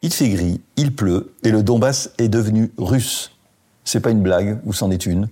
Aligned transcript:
Il 0.00 0.12
fait 0.12 0.28
gris, 0.28 0.60
il 0.76 0.94
pleut 0.94 1.32
et 1.42 1.50
le 1.50 1.64
Donbass 1.64 2.10
est 2.18 2.28
devenu 2.28 2.70
russe. 2.78 3.32
C'est 3.84 3.98
pas 3.98 4.10
une 4.10 4.22
blague, 4.22 4.60
ou 4.64 4.72
c'en 4.72 4.92
est 4.92 5.06
une. 5.06 5.28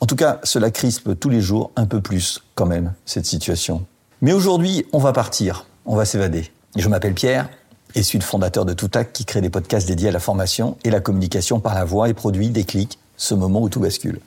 En 0.00 0.06
tout 0.06 0.16
cas, 0.16 0.40
cela 0.42 0.72
crispe 0.72 1.16
tous 1.20 1.28
les 1.28 1.40
jours 1.40 1.70
un 1.76 1.86
peu 1.86 2.00
plus, 2.00 2.42
quand 2.56 2.66
même, 2.66 2.94
cette 3.04 3.26
situation. 3.26 3.86
Mais 4.20 4.32
aujourd'hui, 4.32 4.86
on 4.92 4.98
va 4.98 5.12
partir, 5.12 5.66
on 5.86 5.94
va 5.94 6.04
s'évader. 6.04 6.50
Je 6.74 6.88
m'appelle 6.88 7.14
Pierre 7.14 7.48
et 7.94 8.02
suis 8.02 8.18
le 8.18 8.24
fondateur 8.24 8.64
de 8.64 8.72
Toutac 8.72 9.12
qui 9.12 9.24
crée 9.24 9.40
des 9.40 9.50
podcasts 9.50 9.86
dédiés 9.86 10.08
à 10.08 10.12
la 10.12 10.18
formation 10.18 10.76
et 10.82 10.90
la 10.90 11.00
communication 11.00 11.60
par 11.60 11.74
la 11.74 11.84
voix 11.84 12.08
et 12.08 12.14
produit 12.14 12.48
des 12.48 12.64
clics, 12.64 12.98
ce 13.16 13.34
moment 13.34 13.62
où 13.62 13.68
tout 13.68 13.78
bascule. 13.78 14.18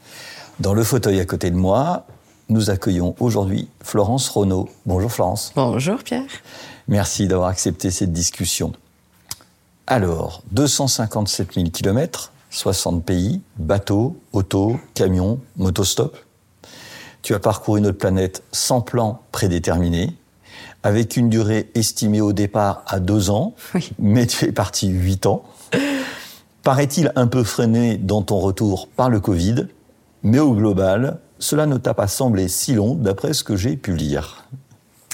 Dans 0.62 0.74
le 0.74 0.86
fauteuil 0.86 1.20
à 1.20 1.26
côté 1.26 1.52
de 1.52 1.58
moi, 1.58 2.06
nous 2.48 2.70
accueillons 2.70 3.14
aujourd'hui 3.20 3.68
Florence 3.84 4.30
Renaud. 4.30 4.70
Bonjour 4.86 5.12
Florence. 5.12 5.52
Bonjour 5.54 6.02
Pierre. 6.02 6.24
Merci 6.88 7.28
d'avoir 7.28 7.50
accepté 7.50 7.92
cette 7.92 8.14
discussion. 8.14 8.72
Alors, 9.88 10.42
257 10.52 11.54
000 11.54 11.70
kilomètres, 11.70 12.32
60 12.50 13.04
pays, 13.04 13.42
bateaux, 13.58 14.18
autos, 14.34 14.78
camions, 14.94 15.40
motostop. 15.58 16.18
Tu 17.22 17.34
as 17.34 17.40
parcouru 17.40 17.82
notre 17.82 17.98
planète 17.98 18.44
sans 18.52 18.82
plan 18.82 19.22
prédéterminé, 19.32 20.16
avec 20.84 21.18
une 21.18 21.30
durée 21.30 21.70
estimée 21.76 22.22
au 22.22 22.34
départ 22.34 22.84
à 22.88 23.00
deux 23.00 23.30
ans, 23.30 23.54
Oui. 23.74 23.92
mais 24.00 24.26
tu 24.28 24.46
es 24.46 24.52
parti 24.52 24.88
huit 24.88 25.26
ans. 25.26 25.44
Paraît-il 26.64 27.12
un 27.16 27.28
peu 27.28 27.44
freiné 27.44 27.98
dans 27.98 28.22
ton 28.22 28.40
retour 28.40 28.88
par 28.88 29.10
le 29.10 29.20
Covid, 29.20 29.68
mais 30.24 30.40
au 30.40 30.54
global, 30.54 31.20
cela 31.38 31.68
ne 31.68 31.78
t'a 31.78 31.94
pas 31.94 32.08
semblé 32.08 32.48
si 32.48 32.74
long 32.74 32.96
d'après 32.96 33.34
ce 33.34 33.44
que 33.44 33.56
j'ai 33.56 33.76
pu 33.78 33.96
lire. 33.96 34.46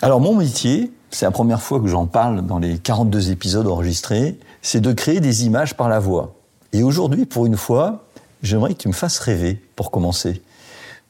Alors 0.02 0.22
mon 0.22 0.36
métier, 0.36 0.94
c'est 1.09 1.25
la 1.25 1.31
première 1.31 1.61
fois 1.61 1.80
que 1.81 1.88
j'en 1.88 2.05
parle 2.08 2.45
dans 2.45 2.59
les 2.59 2.77
42 2.77 3.31
épisodes 3.31 3.67
enregistrés, 3.67 4.39
c'est 4.62 4.81
de 4.81 4.94
créer 4.94 5.20
des 5.20 5.45
images 5.45 5.76
par 5.76 5.90
la 5.90 6.00
voix. 6.00 6.36
Et 6.73 6.84
aujourd'hui, 6.84 7.26
pour 7.26 7.45
une 7.45 7.58
fois, 7.58 8.06
j'aimerais 8.44 8.73
que 8.73 8.80
tu 8.80 8.88
me 8.88 8.94
fasses 8.94 9.20
rêver 9.20 9.62
pour 9.76 9.92
commencer. 9.92 10.42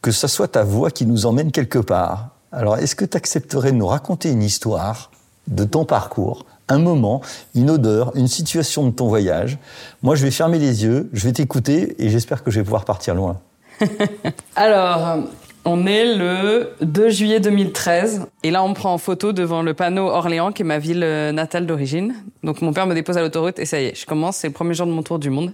Que 0.01 0.11
ce 0.11 0.27
soit 0.27 0.49
ta 0.49 0.63
voix 0.63 0.91
qui 0.91 1.05
nous 1.05 1.25
emmène 1.25 1.51
quelque 1.51 1.79
part. 1.79 2.29
Alors, 2.51 2.77
est-ce 2.77 2.95
que 2.95 3.05
tu 3.05 3.15
accepterais 3.15 3.71
de 3.71 3.77
nous 3.77 3.87
raconter 3.87 4.29
une 4.29 4.43
histoire 4.43 5.11
de 5.47 5.63
ton 5.63 5.85
parcours, 5.85 6.45
un 6.67 6.79
moment, 6.79 7.21
une 7.55 7.69
odeur, 7.69 8.15
une 8.15 8.27
situation 8.27 8.85
de 8.85 8.91
ton 8.91 9.07
voyage? 9.07 9.57
Moi, 10.01 10.15
je 10.15 10.23
vais 10.23 10.31
fermer 10.31 10.59
les 10.59 10.83
yeux, 10.83 11.09
je 11.13 11.25
vais 11.25 11.33
t'écouter 11.33 11.95
et 12.03 12.09
j'espère 12.09 12.43
que 12.43 12.51
je 12.51 12.59
vais 12.59 12.63
pouvoir 12.63 12.85
partir 12.85 13.15
loin. 13.15 13.39
Alors, 14.55 15.23
on 15.65 15.85
est 15.85 16.15
le 16.15 16.71
2 16.81 17.09
juillet 17.09 17.39
2013 17.39 18.27
et 18.43 18.51
là 18.51 18.63
on 18.63 18.69
me 18.69 18.73
prend 18.73 18.93
en 18.93 18.97
photo 18.97 19.31
devant 19.31 19.61
le 19.61 19.73
panneau 19.73 20.07
Orléans 20.07 20.51
qui 20.51 20.63
est 20.63 20.65
ma 20.65 20.79
ville 20.79 21.03
euh, 21.03 21.31
natale 21.31 21.65
d'origine. 21.65 22.15
Donc 22.43 22.61
mon 22.61 22.73
père 22.73 22.87
me 22.87 22.95
dépose 22.95 23.17
à 23.17 23.21
l'autoroute 23.21 23.59
et 23.59 23.65
ça 23.65 23.79
y 23.79 23.85
est, 23.85 23.95
je 23.99 24.05
commence, 24.05 24.37
c'est 24.37 24.47
le 24.47 24.53
premier 24.53 24.73
jour 24.73 24.87
de 24.87 24.91
mon 24.91 25.03
tour 25.03 25.19
du 25.19 25.29
monde. 25.29 25.53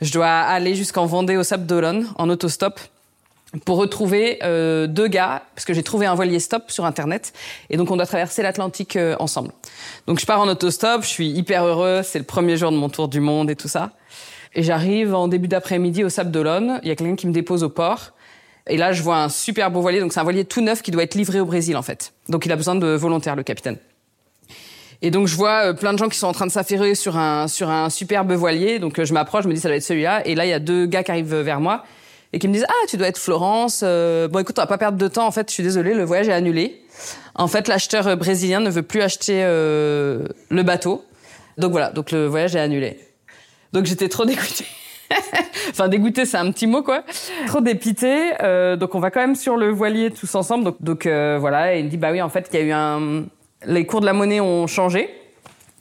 Je 0.00 0.12
dois 0.12 0.28
aller 0.28 0.74
jusqu'en 0.74 1.06
Vendée 1.06 1.36
au 1.36 1.42
Sable 1.42 1.66
d'Olonne 1.66 2.06
en 2.16 2.28
autostop 2.28 2.80
pour 3.64 3.78
retrouver 3.78 4.38
euh, 4.42 4.86
deux 4.86 5.08
gars 5.08 5.42
parce 5.54 5.64
que 5.64 5.72
j'ai 5.72 5.82
trouvé 5.82 6.06
un 6.06 6.14
voilier 6.14 6.38
stop 6.38 6.70
sur 6.70 6.84
internet 6.84 7.32
et 7.70 7.76
donc 7.76 7.90
on 7.90 7.96
doit 7.96 8.06
traverser 8.06 8.42
l'Atlantique 8.42 8.96
euh, 8.96 9.16
ensemble. 9.20 9.52
Donc 10.06 10.20
je 10.20 10.26
pars 10.26 10.40
en 10.40 10.48
autostop, 10.48 11.02
je 11.02 11.08
suis 11.08 11.28
hyper 11.28 11.64
heureux, 11.64 12.02
c'est 12.04 12.18
le 12.18 12.24
premier 12.24 12.58
jour 12.58 12.70
de 12.70 12.76
mon 12.76 12.90
tour 12.90 13.08
du 13.08 13.20
monde 13.20 13.50
et 13.50 13.56
tout 13.56 13.68
ça. 13.68 13.92
Et 14.54 14.62
j'arrive 14.62 15.14
en 15.14 15.28
début 15.28 15.48
d'après-midi 15.48 16.04
au 16.04 16.10
Sable 16.10 16.30
d'Olonne, 16.30 16.80
il 16.82 16.88
y 16.88 16.90
a 16.90 16.96
quelqu'un 16.96 17.16
qui 17.16 17.26
me 17.26 17.32
dépose 17.32 17.62
au 17.62 17.68
port. 17.70 18.12
Et 18.70 18.76
là, 18.76 18.92
je 18.92 19.02
vois 19.02 19.18
un 19.18 19.28
super 19.28 19.70
beau 19.70 19.80
voilier. 19.80 20.00
Donc, 20.00 20.12
c'est 20.12 20.20
un 20.20 20.24
voilier 20.24 20.44
tout 20.44 20.60
neuf 20.60 20.80
qui 20.82 20.90
doit 20.90 21.02
être 21.02 21.14
livré 21.14 21.40
au 21.40 21.44
Brésil, 21.44 21.76
en 21.76 21.82
fait. 21.82 22.12
Donc, 22.28 22.46
il 22.46 22.52
a 22.52 22.56
besoin 22.56 22.76
de 22.76 22.86
volontaires, 22.86 23.36
le 23.36 23.42
capitaine. 23.42 23.76
Et 25.02 25.10
donc, 25.10 25.26
je 25.26 25.34
vois 25.34 25.66
euh, 25.66 25.72
plein 25.72 25.92
de 25.92 25.98
gens 25.98 26.08
qui 26.08 26.18
sont 26.18 26.26
en 26.26 26.32
train 26.32 26.46
de 26.46 26.52
s'affairer 26.52 26.94
sur 26.94 27.16
un, 27.16 27.48
sur 27.48 27.70
un 27.70 27.90
superbe 27.90 28.32
voilier. 28.32 28.78
Donc, 28.78 28.98
euh, 28.98 29.04
je 29.04 29.12
m'approche, 29.12 29.44
je 29.44 29.48
me 29.48 29.54
dis, 29.54 29.60
ça 29.60 29.68
doit 29.68 29.76
être 29.76 29.82
celui-là. 29.82 30.26
Et 30.26 30.34
là, 30.34 30.46
il 30.46 30.50
y 30.50 30.52
a 30.52 30.58
deux 30.58 30.86
gars 30.86 31.02
qui 31.02 31.10
arrivent 31.10 31.34
vers 31.34 31.60
moi 31.60 31.84
et 32.32 32.38
qui 32.38 32.48
me 32.48 32.52
disent, 32.52 32.66
ah, 32.68 32.86
tu 32.88 32.96
dois 32.96 33.08
être 33.08 33.18
Florence. 33.18 33.80
Euh, 33.82 34.28
bon, 34.28 34.38
écoute, 34.38 34.58
on 34.58 34.62
va 34.62 34.66
pas 34.66 34.78
perdre 34.78 34.98
de 34.98 35.08
temps. 35.08 35.26
En 35.26 35.30
fait, 35.32 35.48
je 35.48 35.54
suis 35.54 35.62
désolée, 35.62 35.94
le 35.94 36.04
voyage 36.04 36.28
est 36.28 36.32
annulé. 36.32 36.82
En 37.34 37.48
fait, 37.48 37.66
l'acheteur 37.66 38.16
brésilien 38.16 38.60
ne 38.60 38.70
veut 38.70 38.82
plus 38.82 39.00
acheter 39.00 39.42
euh, 39.42 40.26
le 40.48 40.62
bateau. 40.62 41.04
Donc, 41.58 41.72
voilà. 41.72 41.90
Donc, 41.90 42.12
le 42.12 42.26
voyage 42.26 42.54
est 42.54 42.60
annulé. 42.60 43.00
Donc, 43.72 43.86
j'étais 43.86 44.08
trop 44.08 44.24
dégoûtée. 44.24 44.66
enfin 45.70 45.88
dégoûté 45.88 46.24
c'est 46.24 46.36
un 46.36 46.50
petit 46.52 46.66
mot 46.66 46.82
quoi. 46.82 47.04
Trop 47.46 47.60
dépité. 47.60 48.32
Euh, 48.42 48.76
donc 48.76 48.94
on 48.94 49.00
va 49.00 49.10
quand 49.10 49.20
même 49.20 49.36
sur 49.36 49.56
le 49.56 49.70
voilier 49.70 50.10
tous 50.10 50.34
ensemble. 50.34 50.64
Donc, 50.64 50.76
donc 50.80 51.06
euh, 51.06 51.38
voilà. 51.40 51.74
Et 51.74 51.80
il 51.80 51.88
dit 51.88 51.96
bah 51.96 52.12
oui 52.12 52.22
en 52.22 52.28
fait 52.28 52.48
il 52.52 52.58
y 52.58 52.62
a 52.62 52.64
eu 52.64 52.72
un 52.72 53.24
les 53.66 53.86
cours 53.86 54.00
de 54.00 54.06
la 54.06 54.12
monnaie 54.12 54.40
ont 54.40 54.66
changé. 54.66 55.10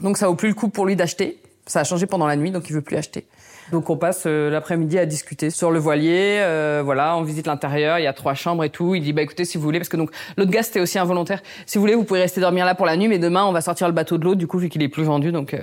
Donc 0.01 0.17
ça 0.17 0.27
vaut 0.27 0.35
plus 0.35 0.49
le 0.49 0.55
coup 0.55 0.69
pour 0.69 0.85
lui 0.85 0.95
d'acheter. 0.95 1.37
Ça 1.65 1.81
a 1.81 1.83
changé 1.83 2.05
pendant 2.05 2.27
la 2.27 2.35
nuit 2.35 2.51
donc 2.51 2.69
il 2.69 2.73
veut 2.73 2.81
plus 2.81 2.97
acheter. 2.97 3.25
Donc 3.71 3.89
on 3.91 3.97
passe 3.97 4.23
euh, 4.25 4.49
l'après-midi 4.49 4.97
à 4.97 5.05
discuter 5.05 5.49
sur 5.51 5.69
le 5.69 5.79
voilier. 5.79 6.39
Euh, 6.39 6.81
voilà 6.83 7.15
on 7.15 7.21
visite 7.21 7.45
l'intérieur. 7.45 7.99
Il 7.99 8.03
y 8.03 8.07
a 8.07 8.13
trois 8.13 8.33
chambres 8.33 8.63
et 8.63 8.69
tout. 8.69 8.95
Il 8.95 9.03
dit 9.03 9.13
bah 9.13 9.21
écoutez 9.21 9.45
si 9.45 9.57
vous 9.57 9.63
voulez 9.63 9.79
parce 9.79 9.89
que 9.89 9.97
donc 9.97 10.11
l'autre 10.37 10.51
gars 10.51 10.63
c'était 10.63 10.79
aussi 10.79 10.97
un 10.97 11.05
volontaire 11.05 11.41
si 11.65 11.77
vous 11.77 11.81
voulez 11.81 11.95
vous 11.95 12.03
pouvez 12.03 12.21
rester 12.21 12.41
dormir 12.41 12.65
là 12.65 12.75
pour 12.75 12.85
la 12.85 12.97
nuit 12.97 13.07
mais 13.07 13.19
demain 13.19 13.45
on 13.45 13.51
va 13.51 13.61
sortir 13.61 13.87
le 13.87 13.93
bateau 13.93 14.17
de 14.17 14.23
l'eau 14.23 14.35
du 14.35 14.47
coup 14.47 14.57
vu 14.57 14.69
qu'il 14.69 14.81
est 14.81 14.89
plus 14.89 15.03
vendu. 15.03 15.31
Donc 15.31 15.53
euh, 15.53 15.59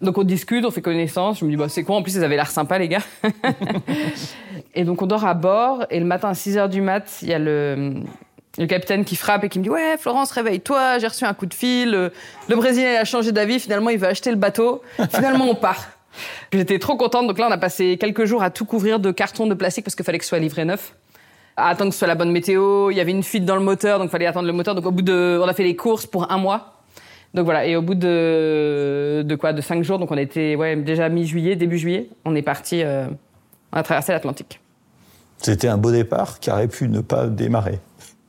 donc 0.00 0.16
on 0.16 0.22
discute, 0.22 0.64
on 0.64 0.70
fait 0.70 0.82
connaissance. 0.82 1.40
Je 1.40 1.44
me 1.44 1.50
dis 1.50 1.56
bah 1.56 1.68
c'est 1.68 1.82
quoi? 1.82 1.96
En 1.96 2.02
plus 2.02 2.14
ils 2.14 2.24
avaient 2.24 2.36
l'air 2.36 2.50
sympas 2.50 2.78
les 2.78 2.88
gars. 2.88 3.02
et 4.74 4.84
donc 4.84 5.02
on 5.02 5.06
dort 5.06 5.24
à 5.24 5.34
bord 5.34 5.86
et 5.90 5.98
le 5.98 6.06
matin 6.06 6.28
à 6.28 6.34
6 6.34 6.56
heures 6.56 6.68
du 6.68 6.80
mat, 6.80 7.18
il 7.22 7.28
y 7.28 7.34
a 7.34 7.38
le 7.38 7.94
le 8.58 8.66
capitaine 8.66 9.04
qui 9.04 9.16
frappe 9.16 9.44
et 9.44 9.48
qui 9.48 9.58
me 9.58 9.64
dit 9.64 9.70
ouais 9.70 9.96
Florence 9.98 10.30
réveille-toi, 10.30 10.98
j'ai 10.98 11.06
reçu 11.06 11.24
un 11.24 11.34
coup 11.34 11.46
de 11.46 11.54
fil. 11.54 11.90
Le, 11.90 12.12
le 12.48 12.56
Brésilien 12.56 12.92
il 12.92 12.96
a 12.96 13.04
changé 13.04 13.32
d'avis. 13.32 13.58
Finalement 13.58 13.90
il 13.90 13.98
veut 13.98 14.08
acheter 14.08 14.30
le 14.30 14.36
bateau. 14.36 14.82
Finalement 15.10 15.46
on 15.46 15.54
part. 15.54 15.84
J'étais 16.52 16.78
trop 16.78 16.96
contente. 16.96 17.26
Donc 17.26 17.38
là 17.38 17.46
on 17.48 17.52
a 17.52 17.58
passé 17.58 17.96
quelques 17.98 18.24
jours 18.24 18.42
à 18.42 18.50
tout 18.50 18.64
couvrir 18.64 19.00
de 19.00 19.10
cartons 19.10 19.46
de 19.46 19.54
plastique 19.54 19.84
parce 19.84 19.94
qu'il 19.96 20.04
fallait 20.04 20.18
que 20.18 20.24
ce 20.24 20.30
soit 20.30 20.38
livré 20.38 20.64
neuf. 20.64 20.94
À 21.56 21.68
attendre 21.68 21.90
que 21.90 21.94
ce 21.94 21.98
soit 21.98 22.08
la 22.08 22.14
bonne 22.14 22.30
météo. 22.30 22.90
Il 22.90 22.96
y 22.96 23.00
avait 23.00 23.10
une 23.10 23.24
fuite 23.24 23.44
dans 23.44 23.56
le 23.56 23.62
moteur 23.62 23.98
donc 23.98 24.10
fallait 24.10 24.26
attendre 24.26 24.46
le 24.46 24.52
moteur. 24.52 24.76
Donc 24.76 24.86
au 24.86 24.92
bout 24.92 25.02
de, 25.02 25.40
on 25.42 25.48
a 25.48 25.54
fait 25.54 25.64
les 25.64 25.76
courses 25.76 26.06
pour 26.06 26.30
un 26.30 26.38
mois. 26.38 26.77
Donc 27.34 27.44
voilà, 27.44 27.66
et 27.66 27.76
au 27.76 27.82
bout 27.82 27.94
de, 27.94 29.22
de 29.22 29.34
quoi 29.34 29.52
De 29.52 29.60
cinq 29.60 29.82
jours, 29.82 29.98
donc 29.98 30.10
on 30.10 30.16
était 30.16 30.56
ouais, 30.56 30.76
déjà 30.76 31.08
mi-juillet, 31.08 31.56
début 31.56 31.78
juillet, 31.78 32.08
on 32.24 32.34
est 32.34 32.42
parti, 32.42 32.82
euh, 32.82 33.06
on 33.72 33.76
a 33.76 33.82
traversé 33.82 34.12
l'Atlantique. 34.12 34.60
C'était 35.36 35.68
un 35.68 35.76
beau 35.76 35.92
départ 35.92 36.40
qui 36.40 36.50
aurait 36.50 36.68
pu 36.68 36.88
ne 36.88 37.00
pas 37.00 37.26
démarrer. 37.26 37.78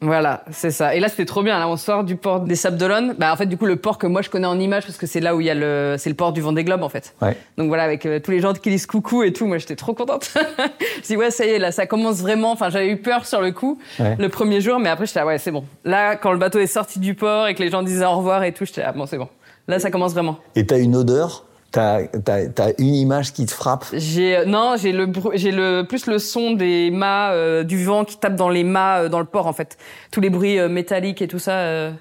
Voilà, 0.02 0.46
c'est 0.52 0.72
ça. 0.72 0.96
Et 0.96 1.02
là, 1.02 1.10
c'était 1.10 1.26
trop 1.26 1.44
bien. 1.44 1.60
Là, 1.60 1.68
on 1.68 1.76
sort 1.76 2.06
du 2.06 2.16
port 2.16 2.40
des 2.40 2.56
Sables 2.56 2.78
d'Olonne. 2.78 3.16
Bah, 3.18 3.34
en 3.34 3.36
fait, 3.36 3.48
du 3.48 3.58
coup, 3.58 3.66
le 3.66 3.76
port 3.76 3.98
que 3.98 4.08
moi 4.08 4.22
je 4.22 4.30
connais 4.30 4.48
en 4.48 4.58
image, 4.58 4.86
parce 4.86 4.98
que 4.98 5.06
c'est 5.08 5.20
là 5.20 5.36
où 5.36 5.42
il 5.42 5.48
y 5.48 5.50
a 5.50 5.54
le, 5.56 5.96
c'est 5.98 6.10
le 6.10 6.16
port 6.16 6.32
du 6.32 6.40
Vendée 6.40 6.64
Globe, 6.64 6.84
en 6.84 6.90
fait. 6.90 7.14
Ouais. 7.22 7.36
Donc 7.58 7.68
voilà, 7.68 7.84
avec 7.84 8.06
euh, 8.06 8.20
tous 8.22 8.32
les 8.32 8.40
gens 8.40 8.54
qui 8.54 8.70
disent 8.70 8.86
coucou 8.86 9.24
et 9.24 9.34
tout, 9.34 9.46
moi 9.46 9.58
j'étais 9.58 9.76
trop 9.76 9.94
contente. 9.94 10.32
je 11.02 11.08
dis 11.08 11.18
ouais, 11.18 11.32
ça 11.32 11.46
y 11.46 11.50
est, 11.50 11.60
là, 11.60 11.74
ça 11.74 11.86
commence 11.86 12.18
vraiment. 12.22 12.52
Enfin, 12.54 12.70
j'avais 12.70 12.88
eu 12.90 12.98
peur 12.98 13.26
sur 13.26 13.42
le 13.42 13.52
coup 13.52 13.78
Ouais. 14.00 14.16
le 14.18 14.30
premier 14.30 14.62
jour, 14.62 14.80
mais 14.80 14.88
après 14.90 15.06
j'étais 15.06 15.22
ouais, 15.22 15.38
c'est 15.38 15.52
bon. 15.52 15.66
Là, 15.84 16.16
quand 16.16 16.32
le 16.32 16.38
bateau 16.38 16.60
est 16.60 16.68
sorti 16.68 17.00
du 17.00 17.14
port 17.14 17.48
et 17.48 17.54
que 17.56 17.62
les 17.62 17.70
gens 17.70 17.84
disaient 17.84 18.06
au 18.06 18.16
revoir 18.18 18.44
et 18.46 18.54
tout, 18.54 18.66
j'étais 18.66 18.82
là, 18.82 18.94
bon, 18.94 19.06
c'est 19.06 19.18
bon. 19.18 19.28
Là, 19.68 19.80
ça 19.80 19.92
commence 19.92 20.14
vraiment. 20.14 20.38
Et 20.56 20.66
t'as 20.66 20.80
une 20.80 20.96
odeur, 20.96 21.44
t'as 21.72 22.02
as, 22.28 22.72
une 22.80 22.96
image 22.96 23.34
qui 23.34 23.46
te 23.46 23.52
frappe. 23.52 23.86
J'ai 23.94 24.38
euh, 24.38 24.46
non, 24.46 24.76
j'ai 24.78 24.92
le 24.92 25.12
j'ai 25.36 25.52
le 25.52 25.84
plus 25.84 26.08
le 26.08 26.20
son 26.20 26.54
des 26.54 26.92
mâts 26.92 27.32
euh, 27.32 27.64
du 27.64 27.84
vent 27.84 28.06
qui 28.06 28.18
tape 28.18 28.36
dans 28.36 28.50
les 28.50 28.64
mâts 28.64 29.04
euh, 29.04 29.10
dans 29.10 29.20
le 29.20 29.26
port 29.26 29.48
en 29.48 29.54
fait. 29.54 29.78
Tous 30.12 30.22
les 30.22 30.30
bruits 30.30 30.60
euh, 30.60 30.70
métalliques 30.70 31.22
et 31.22 31.28
tout 31.28 31.40
ça, 31.40 31.92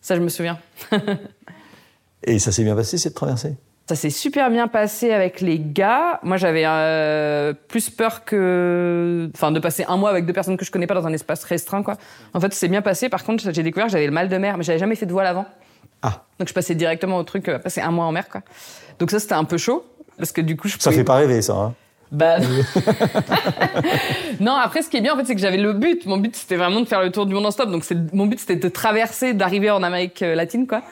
ça 0.00 0.16
je 0.16 0.20
me 0.20 0.28
souviens. 0.28 0.58
Et 2.26 2.38
ça 2.38 2.52
s'est 2.52 2.64
bien 2.64 2.74
passé 2.74 2.96
cette 2.96 3.14
traversée? 3.14 3.54
Ça 3.86 3.96
s'est 3.96 4.08
super 4.08 4.48
bien 4.48 4.66
passé 4.66 5.12
avec 5.12 5.42
les 5.42 5.60
gars. 5.60 6.20
Moi, 6.22 6.38
j'avais 6.38 6.64
plus 7.68 7.90
peur 7.90 8.24
que, 8.24 9.30
enfin, 9.34 9.52
de 9.52 9.60
passer 9.60 9.84
un 9.88 9.98
mois 9.98 10.08
avec 10.08 10.24
deux 10.24 10.32
personnes 10.32 10.56
que 10.56 10.64
je 10.64 10.70
connais 10.70 10.86
pas 10.86 10.94
dans 10.94 11.06
un 11.06 11.12
espace 11.12 11.44
restreint, 11.44 11.82
quoi. 11.82 11.98
En 12.32 12.40
fait, 12.40 12.54
c'est 12.54 12.68
bien 12.68 12.80
passé. 12.80 13.10
Par 13.10 13.24
contre, 13.24 13.52
j'ai 13.52 13.62
découvert 13.62 13.88
que 13.88 13.92
j'avais 13.92 14.06
le 14.06 14.12
mal 14.12 14.30
de 14.30 14.38
mer, 14.38 14.56
mais 14.56 14.64
j'avais 14.64 14.78
jamais 14.78 14.94
fait 14.94 15.04
de 15.04 15.12
voile 15.12 15.26
avant. 15.26 15.44
Ah. 16.06 16.22
Donc, 16.38 16.48
je 16.48 16.54
passais 16.54 16.74
directement 16.74 17.16
au 17.16 17.22
truc, 17.22 17.48
euh, 17.48 17.58
passer 17.58 17.80
un 17.80 17.90
mois 17.90 18.04
en 18.04 18.12
mer, 18.12 18.28
quoi. 18.28 18.42
Donc 18.98 19.10
ça, 19.10 19.18
c'était 19.18 19.34
un 19.34 19.44
peu 19.44 19.56
chaud. 19.58 19.84
Parce 20.18 20.30
que 20.32 20.40
du 20.40 20.56
coup, 20.56 20.68
je 20.68 20.76
Ça 20.78 20.90
pouvais- 20.90 20.96
fait 20.98 21.04
pas 21.04 21.14
rêver, 21.16 21.42
ça. 21.42 21.54
hein. 21.54 21.74
bah 22.12 22.36
non, 24.40 24.52
après 24.54 24.82
ce 24.82 24.88
qui 24.88 24.96
est 24.96 25.00
bien 25.00 25.14
en 25.14 25.16
fait, 25.16 25.24
c'est 25.24 25.34
que 25.34 25.40
j'avais 25.40 25.56
le 25.56 25.72
but. 25.72 26.06
Mon 26.06 26.18
but 26.18 26.34
c'était 26.36 26.56
vraiment 26.56 26.80
de 26.80 26.84
faire 26.86 27.02
le 27.02 27.10
tour 27.10 27.26
du 27.26 27.34
monde 27.34 27.46
en 27.46 27.50
stop. 27.50 27.70
Donc 27.70 27.84
c'est 27.84 27.96
mon 28.14 28.26
but 28.26 28.38
c'était 28.38 28.56
de 28.56 28.68
traverser, 28.68 29.32
d'arriver 29.34 29.70
en 29.70 29.82
Amérique 29.82 30.22
euh, 30.22 30.34
latine 30.34 30.66
quoi. 30.66 30.82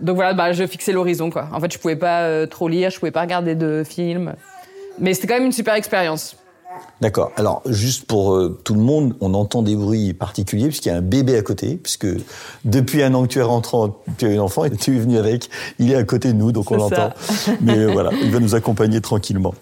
Donc 0.00 0.16
voilà, 0.16 0.34
bah 0.34 0.52
je 0.52 0.66
fixais 0.66 0.92
l'horizon 0.92 1.30
quoi. 1.30 1.48
En 1.52 1.60
fait, 1.60 1.72
je 1.72 1.78
pouvais 1.78 1.96
pas 1.96 2.22
euh, 2.22 2.46
trop 2.46 2.68
lire, 2.68 2.90
je 2.90 2.98
pouvais 2.98 3.10
pas 3.12 3.20
regarder 3.20 3.54
de 3.54 3.82
films. 3.88 4.34
Mais 4.98 5.14
c'était 5.14 5.26
quand 5.28 5.34
même 5.34 5.44
une 5.46 5.52
super 5.52 5.74
expérience. 5.74 6.36
D'accord. 7.00 7.30
Alors, 7.36 7.62
juste 7.66 8.06
pour 8.06 8.34
euh, 8.34 8.58
tout 8.64 8.74
le 8.74 8.80
monde, 8.80 9.14
on 9.20 9.34
entend 9.34 9.62
des 9.62 9.76
bruits 9.76 10.14
particuliers 10.14 10.68
puisqu'il 10.68 10.88
y 10.88 10.92
a 10.92 10.96
un 10.96 11.02
bébé 11.02 11.36
à 11.36 11.42
côté, 11.42 11.76
puisque 11.76 12.06
depuis 12.64 13.02
un 13.02 13.12
an 13.14 13.24
que 13.24 13.28
tu 13.28 13.38
es 13.38 13.42
rentrant, 13.42 13.98
tu 14.16 14.26
as 14.26 14.30
un 14.30 14.38
enfant 14.38 14.64
et 14.64 14.70
tu 14.70 14.96
es 14.96 14.98
venu 14.98 15.18
avec. 15.18 15.50
Il 15.78 15.92
est 15.92 15.96
à 15.96 16.04
côté 16.04 16.32
de 16.32 16.38
nous, 16.38 16.52
donc 16.52 16.70
on 16.70 16.76
l'entend. 16.76 17.12
Mais 17.60 17.76
euh, 17.76 17.92
voilà, 17.92 18.10
il 18.22 18.30
va 18.30 18.40
nous 18.40 18.54
accompagner 18.54 19.00
tranquillement. 19.00 19.54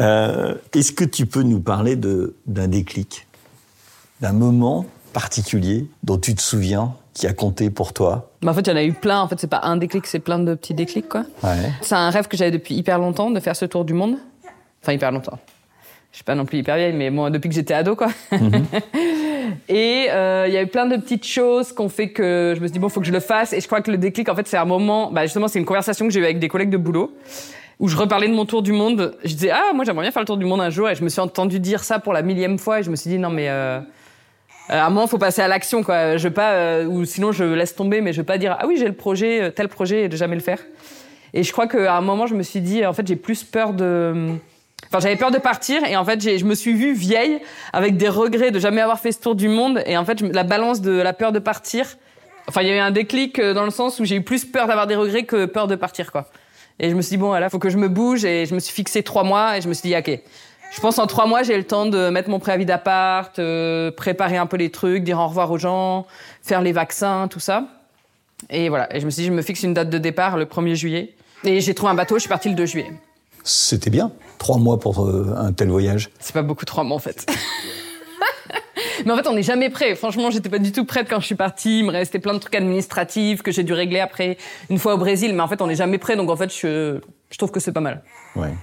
Euh, 0.00 0.54
Est-ce 0.74 0.92
que 0.92 1.04
tu 1.04 1.26
peux 1.26 1.42
nous 1.42 1.60
parler 1.60 1.94
de 1.94 2.34
d'un 2.46 2.68
déclic, 2.68 3.26
d'un 4.20 4.32
moment 4.32 4.84
particulier 5.12 5.86
dont 6.02 6.18
tu 6.18 6.34
te 6.34 6.42
souviens 6.42 6.94
qui 7.14 7.26
a 7.26 7.32
compté 7.32 7.70
pour 7.70 7.92
toi? 7.92 8.30
Bah, 8.42 8.50
en 8.50 8.54
fait, 8.54 8.62
il 8.62 8.70
y 8.70 8.72
en 8.72 8.76
a 8.76 8.84
eu 8.84 8.92
plein. 8.92 9.20
En 9.20 9.28
fait, 9.28 9.38
c'est 9.38 9.46
pas 9.46 9.60
un 9.62 9.76
déclic, 9.76 10.06
c'est 10.06 10.18
plein 10.18 10.40
de 10.40 10.54
petits 10.54 10.74
déclics 10.74 11.08
quoi. 11.08 11.24
Ouais. 11.44 11.70
C'est 11.82 11.94
un 11.94 12.10
rêve 12.10 12.26
que 12.26 12.36
j'avais 12.36 12.50
depuis 12.50 12.74
hyper 12.74 12.98
longtemps 12.98 13.30
de 13.30 13.38
faire 13.38 13.54
ce 13.54 13.66
tour 13.66 13.84
du 13.84 13.94
monde. 13.94 14.16
Enfin, 14.82 14.94
hyper 14.94 15.12
longtemps. 15.12 15.38
Je 16.12 16.18
suis 16.18 16.24
pas 16.24 16.34
non 16.34 16.44
plus 16.44 16.58
hyper 16.58 16.76
vieille, 16.76 16.92
mais 16.92 17.10
moi, 17.10 17.30
depuis 17.30 17.48
que 17.48 17.54
j'étais 17.54 17.72
ado, 17.72 17.96
quoi. 17.96 18.08
et 19.68 20.06
euh, 20.10 20.44
il 20.46 20.52
y 20.52 20.58
a 20.58 20.62
eu 20.62 20.66
plein 20.66 20.84
de 20.84 20.96
petites 20.96 21.26
choses 21.26 21.72
qu'on 21.72 21.88
fait 21.88 22.10
que 22.10 22.52
je 22.54 22.60
me 22.60 22.66
suis 22.66 22.74
dit, 22.74 22.78
bon, 22.78 22.90
faut 22.90 23.00
que 23.00 23.06
je 23.06 23.12
le 23.12 23.20
fasse. 23.20 23.54
Et 23.54 23.60
je 23.60 23.66
crois 23.66 23.80
que 23.80 23.90
le 23.90 23.96
déclic, 23.96 24.28
en 24.28 24.34
fait, 24.34 24.46
c'est 24.46 24.58
un 24.58 24.66
moment, 24.66 25.10
bah, 25.10 25.22
justement, 25.22 25.48
c'est 25.48 25.58
une 25.58 25.64
conversation 25.64 26.06
que 26.06 26.12
j'ai 26.12 26.20
eue 26.20 26.24
avec 26.24 26.38
des 26.38 26.48
collègues 26.48 26.70
de 26.70 26.76
boulot 26.76 27.16
où 27.80 27.88
je 27.88 27.96
reparlais 27.96 28.28
de 28.28 28.34
mon 28.34 28.44
tour 28.44 28.62
du 28.62 28.72
monde. 28.72 29.16
Je 29.24 29.32
disais, 29.32 29.50
ah, 29.50 29.72
moi, 29.74 29.84
j'aimerais 29.84 30.02
bien 30.02 30.10
faire 30.10 30.22
le 30.22 30.26
tour 30.26 30.36
du 30.36 30.44
monde 30.44 30.60
un 30.60 30.70
jour. 30.70 30.88
Et 30.90 30.94
je 30.94 31.02
me 31.02 31.08
suis 31.08 31.20
entendu 31.20 31.58
dire 31.58 31.82
ça 31.82 31.98
pour 31.98 32.12
la 32.12 32.20
millième 32.20 32.58
fois. 32.58 32.80
Et 32.80 32.82
je 32.82 32.90
me 32.90 32.96
suis 32.96 33.08
dit, 33.08 33.18
non, 33.18 33.30
mais 33.30 33.48
euh, 33.48 33.80
à 34.68 34.86
un 34.86 34.90
moment, 34.90 35.06
faut 35.06 35.18
passer 35.18 35.42
à 35.42 35.48
l'action, 35.48 35.82
quoi. 35.82 36.18
Je 36.18 36.28
veux 36.28 36.34
pas, 36.34 36.52
euh, 36.52 36.86
ou 36.86 37.04
sinon, 37.04 37.32
je 37.32 37.42
laisse 37.42 37.74
tomber, 37.74 38.02
mais 38.02 38.12
je 38.12 38.20
veux 38.20 38.26
pas 38.26 38.38
dire, 38.38 38.56
ah 38.60 38.66
oui, 38.66 38.76
j'ai 38.78 38.86
le 38.86 38.92
projet, 38.92 39.42
euh, 39.42 39.50
tel 39.50 39.68
projet, 39.68 40.04
et 40.04 40.08
de 40.08 40.16
jamais 40.16 40.36
le 40.36 40.42
faire. 40.42 40.60
Et 41.34 41.42
je 41.42 41.52
crois 41.52 41.66
qu'à 41.66 41.96
un 41.96 42.00
moment, 42.02 42.26
je 42.26 42.34
me 42.34 42.42
suis 42.42 42.60
dit, 42.60 42.84
en 42.84 42.92
fait, 42.92 43.06
j'ai 43.06 43.16
plus 43.16 43.42
peur 43.44 43.72
de. 43.72 44.36
Enfin, 44.88 45.00
j'avais 45.00 45.16
peur 45.16 45.30
de 45.30 45.38
partir, 45.38 45.82
et 45.84 45.96
en 45.96 46.04
fait, 46.04 46.20
je 46.20 46.44
me 46.44 46.54
suis 46.54 46.74
vue 46.74 46.92
vieille, 46.92 47.40
avec 47.72 47.96
des 47.96 48.08
regrets 48.08 48.50
de 48.50 48.58
jamais 48.58 48.80
avoir 48.80 49.00
fait 49.00 49.12
ce 49.12 49.20
tour 49.20 49.34
du 49.34 49.48
monde. 49.48 49.82
Et 49.86 49.96
en 49.96 50.04
fait, 50.04 50.20
la 50.20 50.42
balance 50.42 50.80
de 50.80 50.92
la 50.92 51.12
peur 51.12 51.32
de 51.32 51.38
partir. 51.38 51.86
Enfin, 52.48 52.62
il 52.62 52.68
y 52.68 52.70
a 52.70 52.76
eu 52.76 52.78
un 52.78 52.90
déclic 52.90 53.38
euh, 53.38 53.54
dans 53.54 53.64
le 53.64 53.70
sens 53.70 54.00
où 54.00 54.04
j'ai 54.04 54.16
eu 54.16 54.22
plus 54.22 54.44
peur 54.44 54.66
d'avoir 54.66 54.86
des 54.86 54.96
regrets 54.96 55.22
que 55.22 55.46
peur 55.46 55.68
de 55.68 55.76
partir, 55.76 56.10
quoi. 56.10 56.26
Et 56.80 56.90
je 56.90 56.94
me 56.94 57.00
suis 57.00 57.10
dit, 57.10 57.16
bon, 57.16 57.28
voilà, 57.28 57.48
faut 57.48 57.60
que 57.60 57.70
je 57.70 57.78
me 57.78 57.88
bouge, 57.88 58.24
et 58.24 58.46
je 58.46 58.54
me 58.54 58.58
suis 58.58 58.74
fixé 58.74 59.02
trois 59.02 59.22
mois, 59.22 59.56
et 59.56 59.60
je 59.60 59.68
me 59.68 59.74
suis 59.74 59.88
dit, 59.88 59.96
ok. 59.96 60.20
Je 60.72 60.80
pense 60.80 60.98
en 60.98 61.06
trois 61.06 61.26
mois, 61.26 61.42
j'ai 61.42 61.56
le 61.56 61.64
temps 61.64 61.86
de 61.86 62.08
mettre 62.08 62.30
mon 62.30 62.38
préavis 62.38 62.64
d'appart, 62.64 63.38
euh, 63.38 63.90
préparer 63.90 64.38
un 64.38 64.46
peu 64.46 64.56
les 64.56 64.70
trucs, 64.70 65.04
dire 65.04 65.18
au 65.18 65.26
revoir 65.26 65.50
aux 65.50 65.58
gens, 65.58 66.06
faire 66.42 66.62
les 66.62 66.72
vaccins, 66.72 67.28
tout 67.28 67.40
ça. 67.40 67.64
Et 68.48 68.70
voilà. 68.70 68.94
Et 68.94 69.00
je 69.00 69.04
me 69.04 69.10
suis 69.10 69.22
dit, 69.22 69.28
je 69.28 69.32
me 69.32 69.42
fixe 69.42 69.62
une 69.62 69.74
date 69.74 69.90
de 69.90 69.98
départ 69.98 70.36
le 70.36 70.46
1er 70.46 70.74
juillet. 70.74 71.14
Et 71.44 71.60
j'ai 71.60 71.74
trouvé 71.74 71.92
un 71.92 71.94
bateau, 71.94 72.16
je 72.16 72.20
suis 72.20 72.28
partie 72.28 72.48
le 72.48 72.54
2 72.54 72.66
juillet. 72.66 72.90
C'était 73.44 73.90
bien. 73.90 74.12
Trois 74.38 74.58
mois 74.58 74.78
pour 74.78 75.04
euh, 75.04 75.34
un 75.36 75.52
tel 75.52 75.68
voyage. 75.68 76.10
C'est 76.20 76.32
pas 76.32 76.42
beaucoup 76.42 76.64
trois 76.64 76.84
mois 76.84 76.96
en 76.96 77.00
fait. 77.00 77.26
Mais 79.04 79.12
en 79.12 79.16
fait, 79.16 79.26
on 79.26 79.34
n'est 79.34 79.42
jamais 79.42 79.70
prêt. 79.70 79.94
Franchement, 79.94 80.30
j'étais 80.30 80.48
pas 80.48 80.58
du 80.58 80.70
tout 80.70 80.84
prête 80.84 81.08
quand 81.08 81.20
je 81.20 81.26
suis 81.26 81.34
partie. 81.34 81.80
Il 81.80 81.86
me 81.86 81.90
restait 81.92 82.18
plein 82.18 82.34
de 82.34 82.38
trucs 82.38 82.54
administratifs 82.54 83.42
que 83.42 83.50
j'ai 83.50 83.64
dû 83.64 83.72
régler 83.72 84.00
après 84.00 84.36
une 84.70 84.78
fois 84.78 84.94
au 84.94 84.98
Brésil. 84.98 85.34
Mais 85.34 85.40
en 85.40 85.48
fait, 85.48 85.60
on 85.60 85.66
n'est 85.66 85.74
jamais 85.74 85.98
prêt. 85.98 86.16
Donc 86.16 86.30
en 86.30 86.36
fait, 86.36 86.52
je, 86.52 87.00
je 87.30 87.38
trouve 87.38 87.50
que 87.50 87.60
c'est 87.60 87.72
pas 87.72 87.80
mal. 87.80 88.02
Ouais. 88.36 88.54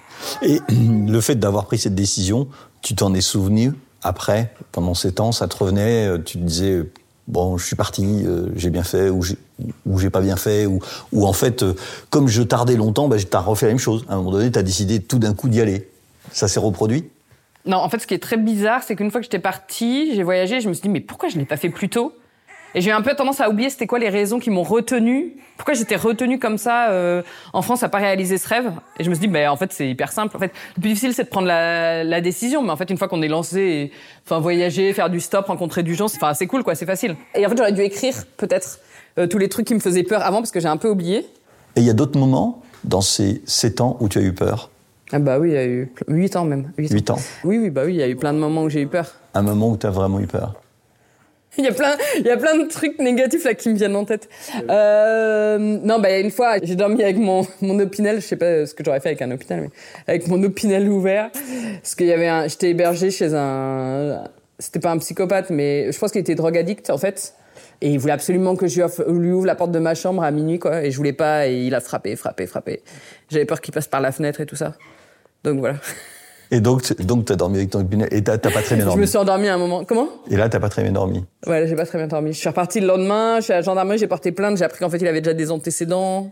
Et 0.41 0.59
le 0.69 1.21
fait 1.21 1.35
d'avoir 1.35 1.65
pris 1.65 1.77
cette 1.77 1.95
décision, 1.95 2.47
tu 2.81 2.95
t'en 2.95 3.13
es 3.13 3.21
souvenu 3.21 3.73
après, 4.01 4.53
pendant 4.71 4.93
ces 4.93 5.13
temps, 5.13 5.31
ça 5.31 5.47
te 5.47 5.57
revenait, 5.57 6.07
euh, 6.07 6.17
tu 6.17 6.37
te 6.37 6.43
disais, 6.43 6.83
bon, 7.29 7.57
je 7.57 7.65
suis 7.65 7.75
parti, 7.75 8.23
euh, 8.25 8.47
j'ai 8.55 8.69
bien 8.69 8.83
fait, 8.83 9.09
ou 9.09 9.21
j'ai, 9.23 10.09
pas 10.09 10.19
bien 10.19 10.35
fait, 10.35 10.65
ou, 10.65 10.81
en 11.13 11.33
fait, 11.33 11.63
euh, 11.63 11.75
comme 12.09 12.27
je 12.27 12.41
tardais 12.41 12.75
longtemps, 12.75 13.07
bah, 13.07 13.17
t'as 13.29 13.39
refait 13.39 13.67
la 13.67 13.73
même 13.73 13.79
chose. 13.79 14.03
À 14.09 14.15
un 14.15 14.17
moment 14.17 14.31
donné, 14.31 14.51
t'as 14.51 14.63
décidé 14.63 14.99
tout 14.99 15.19
d'un 15.19 15.33
coup 15.33 15.47
d'y 15.47 15.61
aller. 15.61 15.87
Ça 16.31 16.47
s'est 16.47 16.59
reproduit? 16.59 17.09
Non, 17.65 17.77
en 17.77 17.89
fait, 17.89 17.99
ce 17.99 18.07
qui 18.07 18.13
est 18.13 18.19
très 18.19 18.37
bizarre, 18.37 18.83
c'est 18.83 18.95
qu'une 18.95 19.11
fois 19.11 19.21
que 19.21 19.25
j'étais 19.25 19.39
partie, 19.39 20.15
j'ai 20.15 20.23
voyagé, 20.23 20.59
je 20.59 20.67
me 20.67 20.73
suis 20.73 20.81
dit, 20.81 20.89
mais 20.89 21.01
pourquoi 21.01 21.29
je 21.29 21.37
l'ai 21.37 21.45
pas 21.45 21.57
fait 21.57 21.69
plus 21.69 21.89
tôt? 21.89 22.13
Et 22.75 22.81
j'ai 22.81 22.91
un 22.91 23.01
peu 23.01 23.15
tendance 23.15 23.41
à 23.41 23.49
oublier 23.49 23.69
c'était 23.69 23.87
quoi 23.87 23.99
les 23.99 24.09
raisons 24.09 24.39
qui 24.39 24.49
m'ont 24.49 24.63
retenue. 24.63 25.33
Pourquoi 25.57 25.73
j'étais 25.73 25.95
retenue 25.95 26.39
comme 26.39 26.57
ça 26.57 26.89
euh, 26.91 27.21
en 27.51 27.61
France 27.61 27.83
à 27.83 27.89
pas 27.89 27.97
réaliser 27.97 28.37
ce 28.37 28.47
rêve? 28.47 28.71
Et 28.97 29.03
je 29.03 29.09
me 29.09 29.15
suis 29.15 29.21
dit, 29.21 29.27
ben 29.27 29.49
en 29.49 29.57
fait, 29.57 29.73
c'est 29.73 29.89
hyper 29.89 30.11
simple. 30.11 30.35
En 30.35 30.39
fait, 30.39 30.51
le 30.77 30.81
plus 30.81 30.89
difficile, 30.89 31.13
c'est 31.13 31.23
de 31.25 31.29
prendre 31.29 31.47
la, 31.47 32.03
la 32.03 32.21
décision. 32.21 32.61
Mais 32.61 32.69
en 32.69 32.77
fait, 32.77 32.89
une 32.89 32.97
fois 32.97 33.07
qu'on 33.07 33.21
est 33.21 33.27
lancé, 33.27 33.91
enfin, 34.25 34.39
voyager, 34.39 34.93
faire 34.93 35.09
du 35.09 35.19
stop, 35.19 35.47
rencontrer 35.47 35.83
du 35.83 35.95
gens, 35.95 36.07
c'est 36.07 36.17
enfin, 36.17 36.33
c'est 36.33 36.47
cool, 36.47 36.63
quoi, 36.63 36.75
c'est 36.75 36.85
facile. 36.85 37.15
Et 37.35 37.45
en 37.45 37.49
fait, 37.49 37.57
j'aurais 37.57 37.73
dû 37.73 37.81
écrire 37.81 38.13
peut-être 38.37 38.79
euh, 39.17 39.27
tous 39.27 39.37
les 39.37 39.49
trucs 39.49 39.67
qui 39.67 39.73
me 39.73 39.79
faisaient 39.79 40.03
peur 40.03 40.21
avant 40.23 40.37
parce 40.37 40.51
que 40.51 40.59
j'ai 40.59 40.67
un 40.67 40.77
peu 40.77 40.89
oublié. 40.89 41.19
Et 41.75 41.81
il 41.81 41.83
y 41.83 41.89
a 41.89 41.93
d'autres 41.93 42.19
moments 42.19 42.61
dans 42.83 43.01
ces 43.01 43.41
sept 43.45 43.81
ans 43.81 43.97
où 43.99 44.07
tu 44.07 44.19
as 44.19 44.21
eu 44.21 44.33
peur? 44.33 44.69
Ah 45.11 45.19
bah 45.19 45.39
oui, 45.39 45.49
il 45.49 45.53
y 45.53 45.57
a 45.57 45.65
eu 45.65 45.91
8 46.07 46.35
ans 46.35 46.45
même. 46.45 46.71
8 46.77 46.93
Huit 46.93 47.09
ans. 47.09 47.17
Oui, 47.43 47.57
oui, 47.57 47.69
bah 47.71 47.81
oui, 47.85 47.95
il 47.95 47.99
y 47.99 48.03
a 48.03 48.07
eu 48.07 48.15
plein 48.15 48.31
de 48.31 48.37
moments 48.37 48.63
où 48.63 48.69
j'ai 48.69 48.81
eu 48.81 48.87
peur. 48.87 49.07
Un 49.33 49.41
moment 49.41 49.71
où 49.71 49.77
tu 49.77 49.87
as 49.87 49.89
vraiment 49.89 50.19
eu 50.19 50.27
peur? 50.27 50.53
Il 51.59 51.65
y 51.65 51.67
a 51.67 51.73
plein, 51.73 51.95
il 52.17 52.25
y 52.25 52.29
a 52.29 52.37
plein 52.37 52.57
de 52.57 52.67
trucs 52.67 52.97
négatifs 52.99 53.43
là 53.43 53.53
qui 53.53 53.67
me 53.69 53.75
viennent 53.75 53.95
en 53.97 54.05
tête. 54.05 54.29
Euh, 54.69 55.57
non, 55.59 55.99
bah 55.99 56.17
une 56.17 56.31
fois, 56.31 56.55
j'ai 56.63 56.75
dormi 56.75 57.03
avec 57.03 57.17
mon 57.17 57.45
mon 57.61 57.77
opinel. 57.79 58.21
Je 58.21 58.25
sais 58.25 58.37
pas 58.37 58.65
ce 58.65 58.73
que 58.73 58.83
j'aurais 58.83 59.01
fait 59.01 59.09
avec 59.09 59.21
un 59.21 59.29
opinel, 59.29 59.63
mais 59.63 59.69
avec 60.07 60.27
mon 60.29 60.41
opinel 60.41 60.89
ouvert, 60.89 61.29
parce 61.81 61.95
qu'il 61.95 62.07
y 62.07 62.13
avait 62.13 62.27
un, 62.27 62.47
j'étais 62.47 62.69
hébergé 62.69 63.11
chez 63.11 63.33
un, 63.33 64.23
c'était 64.57 64.79
pas 64.79 64.91
un 64.91 64.97
psychopathe, 64.99 65.49
mais 65.49 65.91
je 65.91 65.99
pense 65.99 66.11
qu'il 66.11 66.21
était 66.21 66.35
drogue 66.35 66.57
addict 66.57 66.89
en 66.89 66.97
fait. 66.97 67.33
Et 67.81 67.89
il 67.89 67.99
voulait 67.99 68.13
absolument 68.13 68.55
que 68.55 68.67
je 68.67 68.81
lui 69.11 69.31
ouvre 69.31 69.45
la 69.45 69.55
porte 69.55 69.71
de 69.71 69.79
ma 69.79 69.95
chambre 69.95 70.23
à 70.23 70.31
minuit, 70.31 70.59
quoi. 70.59 70.83
Et 70.83 70.91
je 70.91 70.97
voulais 70.97 71.13
pas, 71.13 71.47
et 71.47 71.61
il 71.61 71.75
a 71.75 71.81
frappé, 71.81 72.15
frappé, 72.15 72.47
frappé. 72.47 72.83
J'avais 73.29 73.45
peur 73.45 73.61
qu'il 73.61 73.73
passe 73.73 73.87
par 73.87 74.01
la 74.01 74.11
fenêtre 74.11 74.41
et 74.41 74.45
tout 74.45 74.55
ça. 74.55 74.75
Donc 75.43 75.59
voilà. 75.59 75.75
Et 76.51 76.61
donc, 76.61 76.81
tu- 76.81 76.95
donc 76.95 77.25
t'as 77.25 77.35
dormi 77.35 77.57
avec 77.57 77.69
ton 77.69 77.81
opinel 77.81 78.07
et 78.11 78.23
t'as 78.23 78.37
pas 78.37 78.49
très 78.61 78.75
bien 78.75 78.79
Je 78.85 78.89
dormi. 78.89 79.01
me 79.01 79.05
suis 79.05 79.17
endormie 79.17 79.47
à 79.49 79.53
un 79.53 79.57
moment. 79.59 79.83
Comment? 79.85 80.07
Et 80.31 80.35
là, 80.37 80.49
t'as 80.49 80.59
pas 80.59 80.69
très 80.69 80.81
bien 80.83 80.91
dormi. 80.91 81.23
Ouais, 81.45 81.67
j'ai 81.67 81.75
pas 81.75 81.85
très 81.85 81.97
bien 81.99 82.07
dormi. 82.07 82.33
Je 82.33 82.39
suis 82.39 82.49
repartie 82.49 82.79
le 82.79 82.87
lendemain, 82.87 83.35
je 83.37 83.43
suis 83.43 83.53
à 83.53 83.57
la 83.57 83.61
gendarmerie, 83.61 83.97
j'ai 83.99 84.07
porté 84.07 84.31
plainte, 84.31 84.57
j'ai 84.57 84.63
appris 84.65 84.79
qu'en 84.79 84.89
fait 84.89 84.97
il 84.97 85.07
avait 85.07 85.21
déjà 85.21 85.33
des 85.35 85.51
antécédents. 85.51 86.31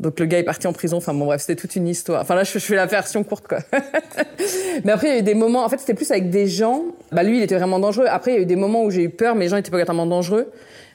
Donc 0.00 0.18
le 0.18 0.26
gars 0.26 0.38
est 0.38 0.44
parti 0.44 0.66
en 0.66 0.72
prison. 0.72 0.96
Enfin 0.96 1.14
bon 1.14 1.26
bref, 1.26 1.42
c'était 1.42 1.54
toute 1.56 1.76
une 1.76 1.86
histoire. 1.86 2.20
Enfin 2.22 2.34
là, 2.34 2.42
je, 2.44 2.52
je 2.52 2.58
fais 2.58 2.74
la 2.74 2.86
version 2.86 3.22
courte 3.22 3.46
quoi. 3.46 3.58
mais 4.84 4.92
après 4.92 5.08
il 5.08 5.12
y 5.12 5.16
a 5.16 5.18
eu 5.20 5.22
des 5.22 5.34
moments. 5.34 5.64
En 5.64 5.68
fait, 5.68 5.78
c'était 5.78 5.94
plus 5.94 6.10
avec 6.10 6.30
des 6.30 6.46
gens. 6.46 6.82
Bah 7.12 7.22
lui, 7.22 7.36
il 7.38 7.42
était 7.42 7.56
vraiment 7.56 7.78
dangereux. 7.78 8.06
Après, 8.08 8.32
il 8.32 8.34
y 8.34 8.38
a 8.38 8.40
eu 8.42 8.46
des 8.46 8.56
moments 8.56 8.82
où 8.82 8.90
j'ai 8.90 9.02
eu 9.02 9.10
peur, 9.10 9.34
mais 9.34 9.44
les 9.44 9.48
gens 9.50 9.56
étaient 9.56 9.70
pas 9.70 9.82
vraiment 9.84 10.06
dangereux. 10.06 10.50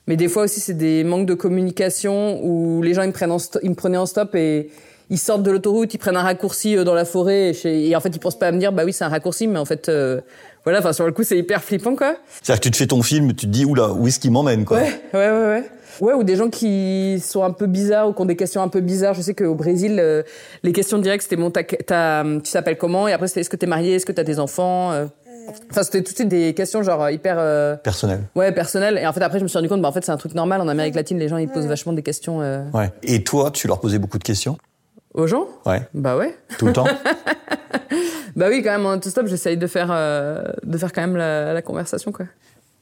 Mais 0.08 0.16
des 0.18 0.28
fois 0.28 0.44
aussi, 0.44 0.60
c'est 0.60 0.74
des 0.74 1.04
manques 1.04 1.28
de 1.28 1.34
communication 1.36 2.44
où 2.44 2.82
les 2.82 2.94
gens 2.94 3.04
ils 3.04 3.08
me 3.10 3.14
prennent 3.14 3.32
en 3.32 3.38
ils 3.62 3.70
me 3.70 3.76
prenaient 3.76 3.98
en 3.98 4.06
stop 4.08 4.34
et 4.36 4.70
ils 5.10 5.18
sortent 5.18 5.44
de 5.44 5.52
l'autoroute, 5.52 5.94
ils 5.94 5.98
prennent 5.98 6.18
un 6.18 6.22
raccourci 6.24 6.78
euh, 6.78 6.84
dans 6.84 6.94
la 6.94 7.06
forêt 7.06 7.50
et, 7.50 7.54
chez- 7.54 7.88
et 7.90 7.96
en 7.96 8.00
fait 8.00 8.10
ils 8.10 8.20
pensent 8.20 8.38
pas 8.40 8.48
à 8.48 8.52
me 8.52 8.60
dire 8.60 8.72
bah 8.72 8.84
oui 8.86 8.94
c'est 8.94 9.04
un 9.04 9.10
raccourci, 9.10 9.48
mais 9.48 9.60
en 9.60 9.66
fait 9.66 9.90
euh, 9.90 10.22
voilà. 10.66 10.80
Enfin 10.80 10.94
sur 10.94 11.06
le 11.06 11.12
coup, 11.12 11.24
c'est 11.24 11.38
hyper 11.38 11.64
flippant 11.64 11.96
quoi. 11.96 12.16
C'est-à-dire 12.42 12.60
que 12.60 12.64
tu 12.66 12.72
te 12.72 12.78
fais 12.78 12.88
ton 12.88 13.02
film, 13.02 13.30
tu 13.34 13.46
te 13.48 13.52
dis, 13.52 13.66
oula, 13.66 13.90
où 13.94 14.08
est-ce 14.08 14.20
qu'il 14.20 14.32
m'emmène, 14.32 14.66
quoi? 14.66 14.78
Ouais, 14.78 15.02
ouais, 15.14 15.30
ouais, 15.32 15.46
ouais. 15.46 15.64
Ouais, 16.02 16.14
ou 16.14 16.24
des 16.24 16.36
gens 16.38 16.50
qui 16.50 17.22
sont 17.26 17.44
un 17.44 17.52
peu 17.52 17.66
bizarres 17.66 18.08
ou 18.10 18.14
qui 18.14 18.22
ont 18.22 18.26
des 18.26 18.36
questions 18.38 18.62
un 18.62 18.68
peu 18.70 18.80
bizarres. 18.80 19.14
Je 19.16 19.22
sais 19.22 19.34
qu'au 19.34 19.56
Brésil, 19.56 19.98
euh, 20.00 20.24
les 20.64 20.72
questions 20.72 20.98
directes, 20.98 21.24
c'était 21.24 21.36
bon, 21.36 21.50
t'as- 21.52 21.64
t'as- 21.64 22.24
tu 22.44 22.52
t'appelles 22.52 22.78
comment? 22.78 23.08
Et 23.08 23.14
après, 23.14 23.28
c'était 23.28 23.42
est-ce 23.42 23.50
que 23.50 23.58
t'es 23.58 23.68
marié? 23.68 23.96
Est-ce 23.96 24.06
que 24.06 24.12
t'as 24.14 24.24
des 24.24 24.40
enfants? 24.40 24.92
Euh, 24.92 25.06
Enfin, 25.72 25.82
c'était 25.82 26.04
toutes 26.04 26.22
des 26.28 26.54
questions 26.54 26.84
genre 26.84 27.10
hyper... 27.10 27.38
euh, 27.40 27.76
Personnel. 27.78 28.22
Ouais, 28.36 28.52
personnelles. 28.52 29.00
Et 29.02 29.08
en 29.08 29.14
fait, 29.14 29.22
après, 29.24 29.40
je 29.40 29.44
me 29.44 29.48
suis 29.48 29.58
rendu 29.58 29.68
compte, 29.68 29.82
bah, 29.82 29.88
en 29.88 29.92
fait, 29.92 30.06
c'est 30.06 30.12
un 30.12 30.18
truc 30.18 30.36
normal. 30.36 30.62
En 30.62 30.68
Amérique 30.68 30.94
latine, 30.94 31.18
les 31.18 31.28
gens, 31.28 31.38
ils 31.38 31.50
posent 31.50 31.66
vachement 31.66 31.92
des 31.92 32.04
questions 32.04 32.40
euh, 32.42 32.62
Ouais. 32.72 32.92
Et 33.02 33.24
toi, 33.24 33.50
tu 33.52 33.68
leur 33.68 33.80
posais 33.80 33.98
beaucoup 33.98 34.20
de 34.20 34.24
questions? 34.24 34.58
Aux 35.20 35.28
gens. 35.28 35.48
Ouais. 35.66 35.82
Bah 35.94 36.18
ouais. 36.18 36.36
Tout 36.58 36.66
le 36.68 36.74
temps 36.74 36.88
Bah 38.36 38.46
oui, 38.50 38.62
quand 38.64 38.72
même, 38.72 38.86
en 38.86 39.02
stop, 39.02 39.28
j'essaye 39.28 39.58
de 39.58 39.68
faire, 39.68 39.90
euh, 39.92 40.44
de 40.64 40.78
faire 40.78 40.94
quand 40.94 41.02
même 41.02 41.18
la, 41.18 41.54
la 41.54 41.62
conversation, 41.62 42.12
quoi. 42.12 42.26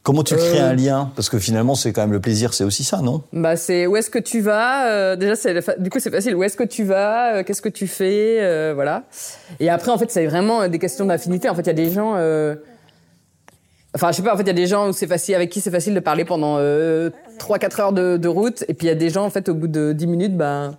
Comment 0.04 0.24
tu 0.24 0.36
crées 0.36 0.60
Euh. 0.62 0.70
un 0.70 0.74
lien? 0.74 1.12
Parce 1.16 1.30
que 1.30 1.38
finalement, 1.40 1.76
c'est 1.76 1.92
quand 1.92 2.02
même 2.02 2.12
le 2.14 2.22
plaisir, 2.22 2.54
c'est 2.54 2.64
aussi 2.64 2.84
ça, 2.84 3.02
non? 3.02 3.24
Bah 3.34 3.56
c'est 3.58 3.88
où 3.88 3.98
est-ce 3.98 4.10
que 4.10 4.20
tu 4.20 4.40
vas 4.40 4.88
euh, 4.90 5.16
Déjà 5.18 5.36
c'est 5.36 5.62
fa- 5.62 5.76
du 5.78 5.90
coup 5.90 6.00
c'est 6.00 6.12
facile. 6.12 6.34
Où 6.36 6.44
est-ce 6.44 6.56
que 6.56 6.64
tu 6.64 6.84
vas 6.86 7.36
Euh, 7.38 7.44
Qu'est-ce 7.44 7.62
que 7.62 7.68
tu 7.70 7.88
fais 7.88 8.74
Voilà. 8.74 9.04
Et 9.60 9.70
après 9.70 9.92
en 9.92 9.98
fait 9.98 10.10
c'est 10.12 10.26
vraiment 10.28 10.68
des 10.70 10.80
questions 10.80 11.06
d'affinité. 11.06 11.50
En 11.50 11.56
fait 11.56 11.64
il 11.64 11.68
y 11.68 11.72
a 11.72 11.74
des 11.74 11.90
gens. 11.92 12.14
Enfin 13.96 14.12
je 14.12 14.18
sais 14.18 14.22
pas. 14.24 14.34
En 14.34 14.38
fait 14.38 14.44
il 14.44 14.48
y 14.48 14.52
a 14.52 14.54
des 14.54 14.68
gens 14.68 14.88
où 14.90 14.94
c'est 14.94 15.08
facile 15.08 15.36
avec 15.36 15.50
qui 15.50 15.60
c'est 15.60 15.72
facile 15.72 15.94
de 15.94 16.00
parler 16.00 16.24
pendant 16.24 16.56
euh, 16.60 17.10
3-4 17.40 17.82
heures 17.82 17.94
de, 17.94 18.16
de 18.16 18.28
route. 18.30 18.64
Et 18.70 18.74
puis 18.74 18.88
il 18.88 18.90
y 18.90 18.94
a 18.94 18.96
des 18.96 19.10
gens 19.10 19.26
en 19.26 19.30
fait 19.30 19.50
au 19.50 19.56
bout 19.56 19.68
de 19.68 19.92
10 19.92 20.08
minutes 20.08 20.38
bah 20.38 20.72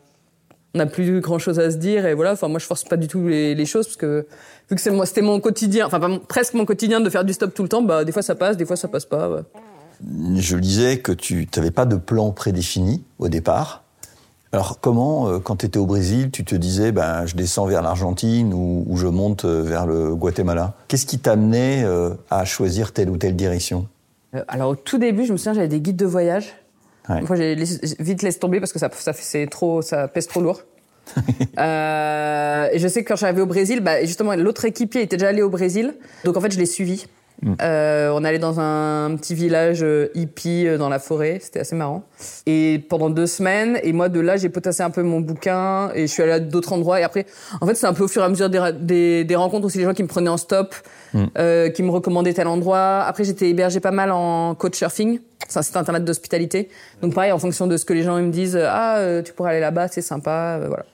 on 0.74 0.78
n'a 0.78 0.86
plus 0.86 1.20
grand 1.20 1.38
chose 1.38 1.58
à 1.58 1.70
se 1.70 1.76
dire 1.76 2.06
et 2.06 2.14
voilà. 2.14 2.32
Enfin, 2.32 2.48
moi, 2.48 2.58
je 2.58 2.66
force 2.66 2.84
pas 2.84 2.96
du 2.96 3.08
tout 3.08 3.26
les, 3.28 3.54
les 3.54 3.66
choses 3.66 3.86
parce 3.86 3.96
que 3.96 4.26
vu 4.68 4.76
que 4.76 4.82
c'est 4.82 4.90
moi, 4.90 5.06
c'était 5.06 5.22
mon 5.22 5.40
quotidien, 5.40 5.86
enfin 5.86 5.98
pas 5.98 6.10
presque 6.28 6.54
mon 6.54 6.64
quotidien 6.64 7.00
de 7.00 7.08
faire 7.10 7.24
du 7.24 7.32
stop 7.32 7.54
tout 7.54 7.62
le 7.62 7.68
temps. 7.68 7.82
Bah, 7.82 8.04
des 8.04 8.12
fois 8.12 8.22
ça 8.22 8.34
passe, 8.34 8.56
des 8.56 8.66
fois 8.66 8.76
ça 8.76 8.88
passe 8.88 9.06
pas. 9.06 9.30
ouais. 9.30 9.40
Je 10.36 10.56
lisais 10.56 10.98
que 10.98 11.12
tu 11.12 11.48
n'avais 11.56 11.70
pas 11.70 11.84
de 11.86 11.96
plan 11.96 12.30
prédéfini 12.30 13.02
au 13.18 13.28
départ. 13.28 13.82
Alors 14.52 14.80
comment, 14.80 15.28
euh, 15.28 15.38
quand 15.40 15.56
tu 15.56 15.66
étais 15.66 15.78
au 15.78 15.86
Brésil, 15.86 16.30
tu 16.30 16.44
te 16.44 16.54
disais 16.54 16.92
ben, 16.92 17.26
je 17.26 17.34
descends 17.34 17.66
vers 17.66 17.82
l'Argentine 17.82 18.54
ou, 18.54 18.84
ou 18.88 18.96
je 18.96 19.06
monte 19.06 19.44
euh, 19.44 19.62
vers 19.62 19.86
le 19.86 20.14
Guatemala? 20.14 20.74
Qu'est-ce 20.88 21.04
qui 21.04 21.18
t'amenait 21.18 21.82
euh, 21.84 22.14
à 22.30 22.44
choisir 22.44 22.92
telle 22.92 23.10
ou 23.10 23.16
telle 23.16 23.36
direction? 23.36 23.88
Alors 24.46 24.70
au 24.70 24.76
tout 24.76 24.98
début, 24.98 25.26
je 25.26 25.32
me 25.32 25.36
souviens, 25.36 25.54
j'avais 25.54 25.68
des 25.68 25.80
guides 25.80 25.96
de 25.96 26.06
voyage. 26.06 26.54
Ouais. 27.08 27.22
Moi, 27.22 27.36
j'ai 27.36 27.54
vite 27.98 28.22
laissé 28.22 28.38
tomber 28.38 28.60
parce 28.60 28.72
que 28.72 28.78
ça, 28.78 28.90
c'est 29.14 29.46
trop, 29.46 29.82
ça 29.82 30.08
pèse 30.08 30.26
trop 30.26 30.40
lourd. 30.40 30.62
Euh, 31.58 32.68
et 32.70 32.78
je 32.78 32.86
sais 32.86 33.02
que 33.02 33.08
quand 33.08 33.16
j'arrivais 33.16 33.40
au 33.40 33.46
Brésil, 33.46 33.80
bah, 33.80 34.04
justement, 34.04 34.36
l'autre 34.36 34.64
équipier 34.64 35.02
était 35.02 35.16
déjà 35.16 35.30
allé 35.30 35.42
au 35.42 35.48
Brésil, 35.48 35.94
donc 36.24 36.36
en 36.36 36.40
fait, 36.40 36.52
je 36.52 36.58
l'ai 36.58 36.66
suivi. 36.66 37.06
Euh, 37.62 38.10
on 38.12 38.24
allait 38.24 38.38
dans 38.38 38.58
un 38.58 39.14
petit 39.16 39.34
village 39.34 39.82
euh, 39.82 40.08
hippie 40.14 40.66
euh, 40.66 40.76
dans 40.76 40.88
la 40.88 40.98
forêt, 40.98 41.38
c'était 41.40 41.60
assez 41.60 41.76
marrant. 41.76 42.02
Et 42.46 42.84
pendant 42.88 43.10
deux 43.10 43.26
semaines, 43.26 43.78
et 43.82 43.92
moi 43.92 44.08
de 44.08 44.20
là, 44.20 44.36
j'ai 44.36 44.48
potassé 44.48 44.82
un 44.82 44.90
peu 44.90 45.02
mon 45.02 45.20
bouquin 45.20 45.90
et 45.94 46.02
je 46.02 46.12
suis 46.12 46.22
allée 46.22 46.32
à 46.32 46.40
d'autres 46.40 46.72
endroits. 46.72 47.00
Et 47.00 47.04
après, 47.04 47.26
en 47.60 47.66
fait, 47.66 47.74
c'est 47.74 47.86
un 47.86 47.92
peu 47.92 48.04
au 48.04 48.08
fur 48.08 48.22
et 48.22 48.24
à 48.24 48.28
mesure 48.28 48.50
des, 48.50 49.24
des 49.24 49.36
rencontres 49.36 49.66
aussi, 49.66 49.78
les 49.78 49.84
gens 49.84 49.94
qui 49.94 50.02
me 50.02 50.08
prenaient 50.08 50.30
en 50.30 50.36
stop, 50.36 50.74
euh, 51.14 51.70
qui 51.70 51.82
me 51.82 51.90
recommandaient 51.90 52.34
tel 52.34 52.46
endroit. 52.46 53.04
Après, 53.06 53.24
j'étais 53.24 53.48
hébergée 53.50 53.80
pas 53.80 53.90
mal 53.90 54.10
en 54.10 54.54
couchsurfing. 54.54 55.20
C'est 55.48 55.58
un 55.58 55.62
site 55.62 55.76
internet 55.76 56.04
d'hospitalité. 56.04 56.68
Donc 57.02 57.14
pareil, 57.14 57.32
en 57.32 57.38
fonction 57.38 57.66
de 57.66 57.76
ce 57.76 57.84
que 57.84 57.92
les 57.92 58.02
gens 58.02 58.20
me 58.20 58.30
disent, 58.30 58.58
ah, 58.60 58.98
euh, 58.98 59.22
tu 59.22 59.32
pourrais 59.32 59.50
aller 59.52 59.60
là-bas, 59.60 59.88
c'est 59.88 60.02
sympa, 60.02 60.58
euh, 60.60 60.68
voilà. 60.68 60.84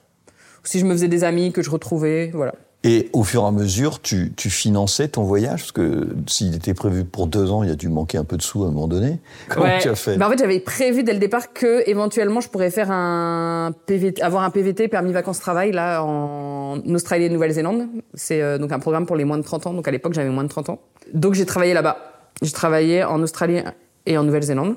Ou 0.63 0.67
si 0.67 0.79
je 0.79 0.85
me 0.85 0.93
faisais 0.93 1.09
des 1.09 1.25
amis 1.25 1.53
que 1.53 1.63
je 1.63 1.71
retrouvais, 1.71 2.31
voilà. 2.33 2.55
Et 2.87 3.09
au 3.15 3.25
fur 3.25 3.43
et 3.43 3.47
à 3.47 3.51
mesure, 3.51 4.03
tu, 4.03 4.33
tu 4.37 4.51
finançais 4.51 5.09
ton 5.09 5.23
voyage? 5.23 5.61
Parce 5.61 5.73
que 5.73 6.09
s'il 6.27 6.55
était 6.55 6.75
prévu 6.75 7.05
pour 7.05 7.27
deux 7.27 7.51
ans, 7.51 7.63
il 7.63 7.71
a 7.71 7.75
dû 7.77 7.89
manquer 7.89 8.19
un 8.19 8.25
peu 8.25 8.37
de 8.37 8.43
sous 8.43 8.63
à 8.63 8.67
un 8.67 8.71
moment 8.71 8.89
donné. 8.89 9.21
Comment 9.49 9.65
Ouais. 9.65 9.79
tu 9.81 9.89
as 9.89 9.95
fait? 9.95 10.19
Bah, 10.19 10.27
en 10.27 10.31
fait, 10.31 10.39
j'avais 10.39 10.61
prévu 10.61 11.03
dès 11.03 11.15
le 11.15 11.19
départ 11.19 11.55
que 11.55 11.83
éventuellement 11.89 12.41
je 12.43 12.49
pourrais 12.51 12.71
faire 12.71 12.91
un 12.91 13.73
PVT, 13.87 14.21
avoir 14.23 14.43
un 14.43 14.51
PVT 14.51 14.89
permis 14.89 15.13
vacances 15.13 15.41
travail 15.41 15.73
là 15.73 16.03
en 16.05 16.79
Australie 16.95 17.25
et 17.25 17.31
Nouvelle-Zélande. 17.31 17.87
C'est 18.13 18.43
euh, 18.43 18.59
donc 18.59 18.71
un 18.71 18.79
programme 18.79 19.07
pour 19.07 19.17
les 19.17 19.25
moins 19.25 19.39
de 19.39 19.45
30 19.45 19.67
ans. 19.69 19.73
Donc 19.73 19.89
à 19.89 19.91
l'époque, 19.91 20.13
j'avais 20.13 20.29
moins 20.29 20.45
de 20.45 20.49
30 20.51 20.69
ans. 20.69 20.81
Donc 21.15 21.33
j'ai 21.33 21.47
travaillé 21.47 21.73
là-bas. 21.73 21.97
J'ai 22.43 22.53
travaillé 22.53 23.03
en 23.03 23.23
Australie 23.23 23.61
et 24.05 24.19
en 24.19 24.25
Nouvelle-Zélande, 24.25 24.77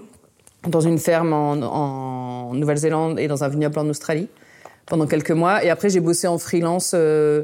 dans 0.66 0.80
une 0.80 0.98
ferme 1.00 1.34
en, 1.34 1.52
en 1.54 2.54
Nouvelle-Zélande 2.54 3.20
et 3.20 3.28
dans 3.28 3.44
un 3.44 3.50
vignoble 3.50 3.78
en 3.80 3.90
Australie 3.90 4.30
pendant 4.86 5.08
quelques 5.08 5.32
mois. 5.32 5.62
Et 5.66 5.70
après, 5.70 5.90
j'ai 5.90 6.00
bossé 6.00 6.28
en 6.28 6.38
freelance. 6.38 6.92
euh, 6.94 7.44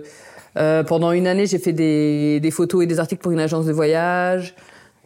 euh, 0.58 0.84
pendant 0.84 1.12
une 1.12 1.28
année, 1.28 1.46
j'ai 1.46 1.60
fait 1.60 1.74
des, 1.74 2.40
des 2.40 2.52
photos 2.52 2.84
et 2.84 2.88
des 2.88 3.00
articles 3.00 3.22
pour 3.22 3.32
une 3.32 3.40
agence 3.40 3.66
de 3.66 3.72
voyage. 3.74 4.56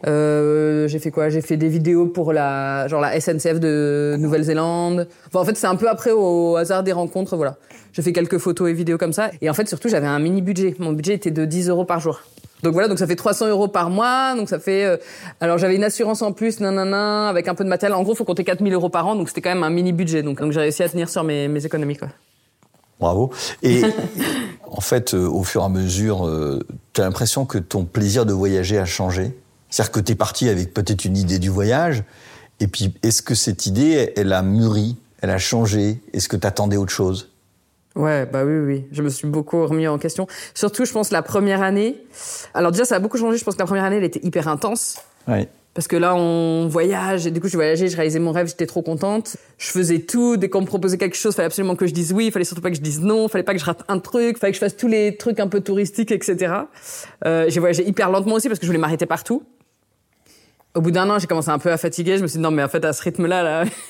Euh, 0.06 0.88
j'ai 0.88 1.00
fait 1.00 1.10
quoi? 1.10 1.30
J'ai 1.30 1.42
fait 1.42 1.58
des 1.58 1.70
vidéos 1.70 2.06
pour 2.06 2.32
la 2.32 2.88
genre 2.88 3.01
la 3.01 3.20
SNCF 3.20 3.60
de 3.60 4.16
Nouvelle-Zélande. 4.20 5.08
Enfin, 5.27 5.39
en 5.39 5.46
fait, 5.46 5.58
c'est 5.58 5.68
un 5.68 5.75
peu 5.75 5.89
après 5.89 6.12
au 6.12 6.56
hasard 6.56 6.84
des 6.84 6.92
rencontres, 6.92 7.36
voilà. 7.36 7.58
J'ai 7.94 8.04
fait 8.04 8.13
quelques 8.13 8.38
photos 8.38 8.70
et 8.70 8.74
vidéos 8.74 9.00
comme 9.00 9.13
ça. 9.13 9.32
Et 9.42 9.50
en 9.50 9.54
fait, 9.56 9.68
surtout, 9.68 9.89
j'avais 9.89 10.06
un 10.06 10.20
mini 10.20 10.44
budget. 10.44 10.75
Mon 10.77 10.92
budget 10.94 11.16
était 11.16 11.32
de 11.32 11.46
10 11.46 11.70
euros 11.70 11.86
par 11.86 12.00
jour. 12.00 12.22
Donc 12.62 12.74
voilà, 12.74 12.88
donc 12.88 13.00
ça 13.00 13.08
fait 13.08 13.16
300 13.16 13.48
euros 13.48 13.68
par 13.68 13.89
mois. 13.89 14.36
Donc 14.36 14.50
ça 14.50 14.60
fait. 14.60 14.86
euh, 14.86 14.98
alors 15.42 15.58
j'avais 15.58 15.75
une 15.75 15.84
assurance 15.84 16.22
en 16.22 16.32
plus, 16.32 16.60
nanana, 16.60 17.27
avec 17.30 17.48
un 17.48 17.56
peu 17.56 17.63
de 17.63 17.70
matériel. 17.70 17.96
En 17.96 18.04
gros, 18.04 18.13
faut 18.13 18.24
compter 18.25 18.44
4000 18.44 18.74
euros 18.74 18.89
par 18.89 19.08
an. 19.08 19.16
Donc 19.16 19.30
c'était 19.30 19.42
quand 19.42 19.50
même 19.54 19.63
un 19.63 19.72
mini 19.72 19.94
budget. 19.94 20.22
Donc, 20.22 20.39
donc 20.39 20.51
j'ai 20.51 20.60
réussi 20.60 20.84
à 20.84 20.89
tenir 20.89 21.10
sur 21.10 21.24
mes, 21.24 21.48
mes 21.48 21.66
économies, 21.66 21.98
quoi. 21.98 22.10
Bravo. 23.00 23.32
Et 23.63 23.82
en 24.70 24.82
fait, 24.82 25.14
euh, 25.14 25.28
au 25.28 25.44
fur 25.44 25.62
et 25.62 25.66
à 25.66 25.70
mesure, 25.70 26.30
tu 26.94 27.02
as 27.02 27.04
l'impression 27.04 27.46
que 27.46 27.58
ton 27.58 27.86
plaisir 27.86 28.26
de 28.26 28.34
voyager 28.34 28.78
a 28.78 28.86
changé 28.86 29.38
C'est-à-dire 29.70 29.92
que 29.92 30.00
tu 30.00 30.12
es 30.12 30.16
parti 30.16 30.50
avec 30.50 30.74
peut-être 30.74 31.06
une 31.06 31.18
idée 31.18 31.40
du 31.40 31.50
voyage, 31.50 32.04
et 32.60 32.68
puis 32.68 32.94
est-ce 33.04 33.22
que 33.22 33.36
cette 33.36 33.66
idée, 33.66 34.14
elle 34.16 34.34
a 34.34 34.42
mûri, 34.42 34.98
elle 35.22 35.30
a 35.30 35.38
changé? 35.38 36.02
Est-ce 36.14 36.28
que 36.28 36.36
tu 36.36 36.48
attendais 36.48 36.78
autre 36.78 36.92
chose? 36.92 37.30
Ouais, 37.96 38.28
bah 38.28 38.46
oui, 38.46 38.60
oui. 38.60 38.86
Je 38.92 39.02
me 39.02 39.10
suis 39.10 39.28
beaucoup 39.28 39.66
remis 39.66 39.88
en 39.88 39.98
question. 39.98 40.28
Surtout, 40.54 40.86
je 40.86 40.92
pense, 40.92 41.12
la 41.12 41.24
première 41.24 41.64
année. 41.64 41.98
Alors 42.54 42.72
déjà, 42.72 42.86
ça 42.86 42.96
a 42.96 43.00
beaucoup 43.00 43.18
changé. 43.18 43.38
Je 43.38 43.44
pense 43.44 43.56
que 43.56 43.60
la 43.60 43.66
première 43.66 43.86
année, 43.86 43.98
elle 43.98 44.04
était 44.04 44.24
hyper 44.24 44.48
intense. 44.48 45.00
Ouais. 45.28 45.50
Parce 45.77 45.88
que 45.88 45.96
là, 45.96 46.15
on 46.15 46.67
voyage, 46.67 47.27
et 47.27 47.29
du 47.29 47.39
coup, 47.39 47.50
je 47.50 47.55
voyageais, 47.55 47.88
je 47.88 47.96
réalisais 47.96 48.17
mon 48.17 48.31
rêve, 48.31 48.48
j'étais 48.48 48.65
trop 48.65 48.81
contente. 48.81 49.38
Je 49.60 49.67
faisais 49.67 50.00
tout, 50.00 50.36
dès 50.36 50.50
qu'on 50.50 50.62
me 50.62 50.65
proposait 50.65 50.98
quelque 50.98 51.15
chose, 51.15 51.36
fallait 51.36 51.46
absolument 51.46 51.75
que 51.75 51.86
je 51.86 51.93
dise 51.93 52.13
oui, 52.13 52.31
fallait 52.31 52.46
surtout 52.46 52.63
pas 52.63 52.72
que 52.72 52.75
je 52.75 52.81
dise 52.81 53.00
non, 53.00 53.27
fallait 53.27 53.43
pas 53.43 53.53
que 53.53 53.60
je 53.60 53.65
rate 53.65 53.84
un 53.88 54.00
truc, 54.00 54.39
fallait 54.39 54.53
que 54.53 54.55
je 54.55 54.60
fasse 54.60 54.75
tous 54.75 54.88
les 54.88 55.17
trucs 55.17 55.39
un 55.39 55.48
peu 55.48 55.62
touristiques, 55.62 56.12
etc. 56.12 56.51
Euh, 57.27 57.46
j'ai 57.48 57.60
voyagé 57.60 57.88
hyper 57.88 58.10
lentement 58.10 58.34
aussi 58.34 58.48
parce 58.48 58.60
que 58.60 58.65
je 58.65 58.72
voulais 58.72 58.79
m'arrêter 58.79 59.05
partout. 59.05 59.43
Au 60.76 60.82
bout 60.82 60.92
d'un 60.92 61.10
an, 61.10 61.18
j'ai 61.18 61.26
commencé 61.26 61.50
un 61.50 61.58
peu 61.58 61.72
à 61.72 61.78
fatiguer. 61.78 62.18
Je 62.18 62.22
me 62.22 62.28
suis 62.28 62.38
dit, 62.38 62.44
non, 62.44 62.52
mais 62.52 62.62
en 62.62 62.68
fait, 62.70 62.86
à 62.86 62.94
ce 62.94 63.02
rythme-là, 63.02 63.42
là, 63.42 63.64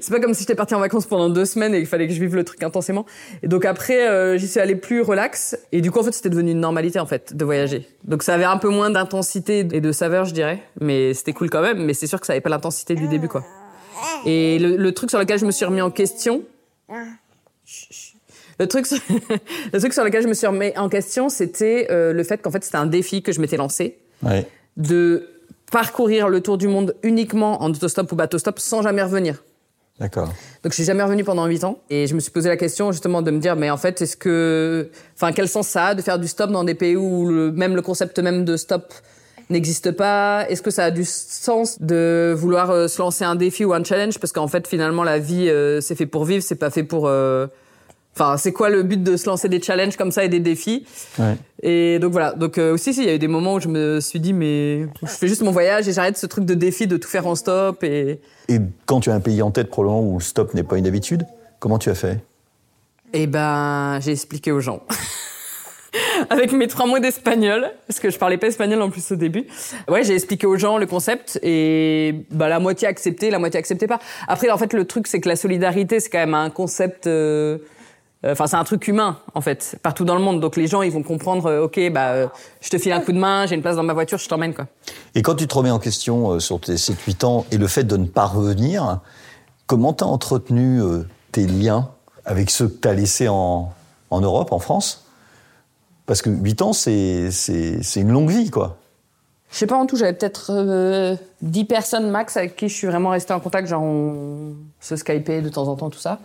c'est 0.00 0.10
pas 0.10 0.20
comme 0.20 0.34
si 0.34 0.40
j'étais 0.40 0.54
partie 0.54 0.74
en 0.74 0.80
vacances 0.80 1.06
pendant 1.06 1.30
deux 1.30 1.46
semaines 1.46 1.74
et 1.74 1.78
qu'il 1.78 1.86
fallait 1.86 2.06
que 2.06 2.12
je 2.12 2.20
vive 2.20 2.34
le 2.34 2.44
truc 2.44 2.62
intensément. 2.62 3.06
Et 3.42 3.48
donc 3.48 3.64
après, 3.64 4.06
euh, 4.06 4.36
j'y 4.36 4.46
suis 4.46 4.60
allée 4.60 4.76
plus 4.76 5.00
relax. 5.00 5.56
Et 5.72 5.80
du 5.80 5.90
coup, 5.90 6.00
en 6.00 6.02
fait, 6.02 6.12
c'était 6.12 6.28
devenu 6.28 6.50
une 6.50 6.60
normalité, 6.60 6.98
en 7.00 7.06
fait, 7.06 7.34
de 7.34 7.42
voyager. 7.44 7.88
Donc 8.04 8.22
ça 8.22 8.34
avait 8.34 8.44
un 8.44 8.58
peu 8.58 8.68
moins 8.68 8.90
d'intensité 8.90 9.60
et 9.60 9.80
de 9.80 9.92
saveur, 9.92 10.26
je 10.26 10.34
dirais. 10.34 10.62
Mais 10.80 11.14
c'était 11.14 11.32
cool 11.32 11.48
quand 11.48 11.62
même. 11.62 11.82
Mais 11.82 11.94
c'est 11.94 12.06
sûr 12.06 12.20
que 12.20 12.26
ça 12.26 12.34
avait 12.34 12.42
pas 12.42 12.50
l'intensité 12.50 12.94
du 12.94 13.08
début, 13.08 13.28
quoi. 13.28 13.42
Et 14.26 14.58
le, 14.58 14.76
le 14.76 14.92
truc 14.92 15.08
sur 15.08 15.18
lequel 15.18 15.38
je 15.38 15.46
me 15.46 15.52
suis 15.52 15.64
remis 15.64 15.80
en 15.80 15.90
question, 15.90 16.42
le 18.60 18.66
truc, 18.68 18.86
sur- 18.86 18.98
le 19.72 19.78
truc 19.80 19.92
sur 19.92 20.04
lequel 20.04 20.22
je 20.22 20.28
me 20.28 20.34
suis 20.34 20.46
remis 20.46 20.72
en 20.76 20.88
question, 20.88 21.28
c'était 21.28 21.88
euh, 21.90 22.12
le 22.12 22.22
fait 22.24 22.42
qu'en 22.42 22.50
fait, 22.50 22.62
c'était 22.62 22.76
un 22.76 22.86
défi 22.86 23.22
que 23.22 23.32
je 23.32 23.40
m'étais 23.40 23.56
lancé 23.56 23.98
Ouais. 24.22 24.46
de 24.76 25.28
parcourir 25.70 26.28
le 26.28 26.40
tour 26.40 26.58
du 26.58 26.68
monde 26.68 26.94
uniquement 27.02 27.62
en 27.62 27.70
autostop 27.70 28.10
ou 28.12 28.16
bateau-stop 28.16 28.58
sans 28.58 28.82
jamais 28.82 29.02
revenir. 29.02 29.42
D'accord. 30.00 30.26
Donc 30.62 30.72
je 30.72 30.74
suis 30.74 30.84
jamais 30.84 31.04
revenu 31.04 31.22
pendant 31.22 31.46
8 31.46 31.64
ans 31.64 31.78
et 31.88 32.08
je 32.08 32.14
me 32.14 32.20
suis 32.20 32.32
posé 32.32 32.48
la 32.48 32.56
question 32.56 32.90
justement 32.90 33.22
de 33.22 33.30
me 33.30 33.38
dire 33.38 33.54
mais 33.54 33.70
en 33.70 33.76
fait 33.76 34.02
est-ce 34.02 34.16
que 34.16 34.90
enfin 35.14 35.30
quel 35.30 35.48
sens 35.48 35.68
ça 35.68 35.86
a 35.86 35.94
de 35.94 36.02
faire 36.02 36.18
du 36.18 36.26
stop 36.26 36.50
dans 36.50 36.64
des 36.64 36.74
pays 36.74 36.96
où 36.96 37.28
le, 37.28 37.52
même 37.52 37.76
le 37.76 37.82
concept 37.82 38.18
même 38.18 38.44
de 38.44 38.56
stop 38.56 38.92
n'existe 39.50 39.92
pas? 39.92 40.46
Est-ce 40.48 40.62
que 40.62 40.72
ça 40.72 40.86
a 40.86 40.90
du 40.90 41.04
sens 41.04 41.80
de 41.80 42.34
vouloir 42.36 42.70
euh, 42.70 42.88
se 42.88 43.00
lancer 43.00 43.24
un 43.24 43.36
défi 43.36 43.64
ou 43.64 43.72
un 43.72 43.84
challenge? 43.84 44.18
Parce 44.18 44.32
qu'en 44.32 44.48
fait 44.48 44.66
finalement 44.66 45.04
la 45.04 45.20
vie 45.20 45.48
euh, 45.48 45.80
c'est 45.80 45.94
fait 45.94 46.06
pour 46.06 46.24
vivre, 46.24 46.42
c'est 46.42 46.56
pas 46.56 46.70
fait 46.70 46.82
pour 46.82 47.06
euh, 47.06 47.46
Enfin, 48.16 48.36
c'est 48.36 48.52
quoi 48.52 48.70
le 48.70 48.84
but 48.84 49.02
de 49.02 49.16
se 49.16 49.26
lancer 49.26 49.48
des 49.48 49.60
challenges 49.60 49.96
comme 49.96 50.12
ça 50.12 50.24
et 50.24 50.28
des 50.28 50.38
défis 50.38 50.86
Ouais. 51.18 51.34
Et 51.62 51.98
donc 51.98 52.12
voilà. 52.12 52.32
Donc 52.32 52.58
euh, 52.58 52.72
aussi, 52.74 52.94
si, 52.94 53.00
il 53.02 53.06
y 53.06 53.10
a 53.10 53.14
eu 53.14 53.18
des 53.18 53.26
moments 53.28 53.54
où 53.54 53.60
je 53.60 53.66
me 53.68 53.98
suis 54.00 54.20
dit, 54.20 54.32
mais 54.32 54.82
je 55.02 55.06
fais 55.08 55.26
juste 55.26 55.42
mon 55.42 55.50
voyage 55.50 55.88
et 55.88 55.92
j'arrête 55.92 56.16
ce 56.16 56.26
truc 56.26 56.44
de 56.44 56.54
défi 56.54 56.86
de 56.86 56.96
tout 56.96 57.08
faire 57.08 57.26
en 57.26 57.34
stop. 57.34 57.82
Et, 57.82 58.20
Et 58.48 58.58
quand 58.86 59.00
tu 59.00 59.10
as 59.10 59.14
un 59.14 59.20
pays 59.20 59.42
en 59.42 59.50
tête, 59.50 59.68
probablement 59.68 60.02
où 60.08 60.18
le 60.18 60.22
stop 60.22 60.54
n'est 60.54 60.62
pas 60.62 60.78
une 60.78 60.86
habitude, 60.86 61.26
comment 61.58 61.78
tu 61.78 61.90
as 61.90 61.94
fait? 61.96 62.20
Et 63.12 63.26
ben, 63.26 63.98
j'ai 64.00 64.12
expliqué 64.12 64.52
aux 64.52 64.60
gens. 64.60 64.82
Avec 66.30 66.52
mes 66.52 66.66
trois 66.66 66.86
mots 66.86 66.98
d'espagnol, 66.98 67.70
parce 67.86 68.00
que 68.00 68.10
je 68.10 68.18
parlais 68.18 68.36
pas 68.36 68.48
espagnol 68.48 68.82
en 68.82 68.90
plus 68.90 69.12
au 69.12 69.16
début. 69.16 69.46
Ouais, 69.88 70.02
j'ai 70.02 70.14
expliqué 70.14 70.46
aux 70.46 70.56
gens 70.56 70.76
le 70.78 70.86
concept 70.86 71.38
et 71.42 72.14
bah 72.30 72.48
la 72.48 72.58
moitié 72.58 72.88
acceptait, 72.88 73.30
la 73.30 73.38
moitié 73.38 73.58
acceptait 73.58 73.86
pas. 73.86 74.00
Après, 74.26 74.50
en 74.50 74.58
fait, 74.58 74.72
le 74.72 74.84
truc 74.86 75.06
c'est 75.06 75.20
que 75.20 75.28
la 75.28 75.36
solidarité, 75.36 76.00
c'est 76.00 76.10
quand 76.10 76.18
même 76.18 76.34
un 76.34 76.50
concept. 76.50 77.06
euh, 77.06 77.58
Enfin, 78.26 78.46
c'est 78.46 78.56
un 78.56 78.64
truc 78.64 78.88
humain, 78.88 79.18
en 79.34 79.40
fait, 79.40 79.76
partout 79.82 80.04
dans 80.04 80.14
le 80.14 80.20
monde. 80.22 80.40
Donc 80.40 80.56
les 80.56 80.66
gens, 80.66 80.82
ils 80.82 80.92
vont 80.92 81.02
comprendre, 81.02 81.46
euh, 81.46 81.64
ok, 81.64 81.78
bah, 81.92 82.10
euh, 82.10 82.26
je 82.60 82.70
te 82.70 82.78
file 82.78 82.92
un 82.92 83.00
coup 83.00 83.12
de 83.12 83.18
main, 83.18 83.46
j'ai 83.46 83.54
une 83.54 83.62
place 83.62 83.76
dans 83.76 83.82
ma 83.82 83.92
voiture, 83.92 84.18
je 84.18 84.28
t'emmène, 84.28 84.54
quoi. 84.54 84.66
Et 85.14 85.22
quand 85.22 85.34
tu 85.34 85.46
te 85.46 85.54
remets 85.54 85.70
en 85.70 85.78
question 85.78 86.30
euh, 86.30 86.40
sur 86.40 86.60
tes 86.60 86.76
7-8 86.76 87.24
ans 87.24 87.46
et 87.50 87.58
le 87.58 87.66
fait 87.66 87.84
de 87.84 87.96
ne 87.96 88.06
pas 88.06 88.26
revenir, 88.26 89.00
comment 89.66 89.92
tu 89.92 90.04
as 90.04 90.06
entretenu 90.06 90.80
euh, 90.80 91.06
tes 91.32 91.46
liens 91.46 91.90
avec 92.24 92.50
ceux 92.50 92.68
que 92.68 92.80
tu 92.80 92.88
as 92.88 92.94
laissés 92.94 93.28
en, 93.28 93.72
en 94.10 94.20
Europe, 94.20 94.52
en 94.52 94.58
France? 94.58 95.06
Parce 96.06 96.22
que 96.22 96.30
8 96.30 96.62
ans, 96.62 96.72
c'est 96.72 97.30
une 97.96 98.12
longue 98.12 98.30
vie, 98.30 98.50
quoi. 98.50 98.78
Je 99.54 99.58
sais 99.58 99.66
pas, 99.66 99.76
en 99.76 99.86
tout, 99.86 99.96
j'avais 99.96 100.12
peut-être 100.14 100.50
euh, 100.50 101.14
10 101.42 101.64
personnes 101.66 102.10
max 102.10 102.36
avec 102.36 102.56
qui 102.56 102.68
je 102.68 102.74
suis 102.74 102.88
vraiment 102.88 103.10
resté 103.10 103.32
en 103.32 103.38
contact, 103.38 103.68
genre 103.68 103.82
on 103.82 104.54
se 104.80 104.96
skypait 104.96 105.42
de 105.42 105.48
temps 105.48 105.68
en 105.68 105.76
temps, 105.76 105.90
tout 105.90 106.00
ça. 106.00 106.18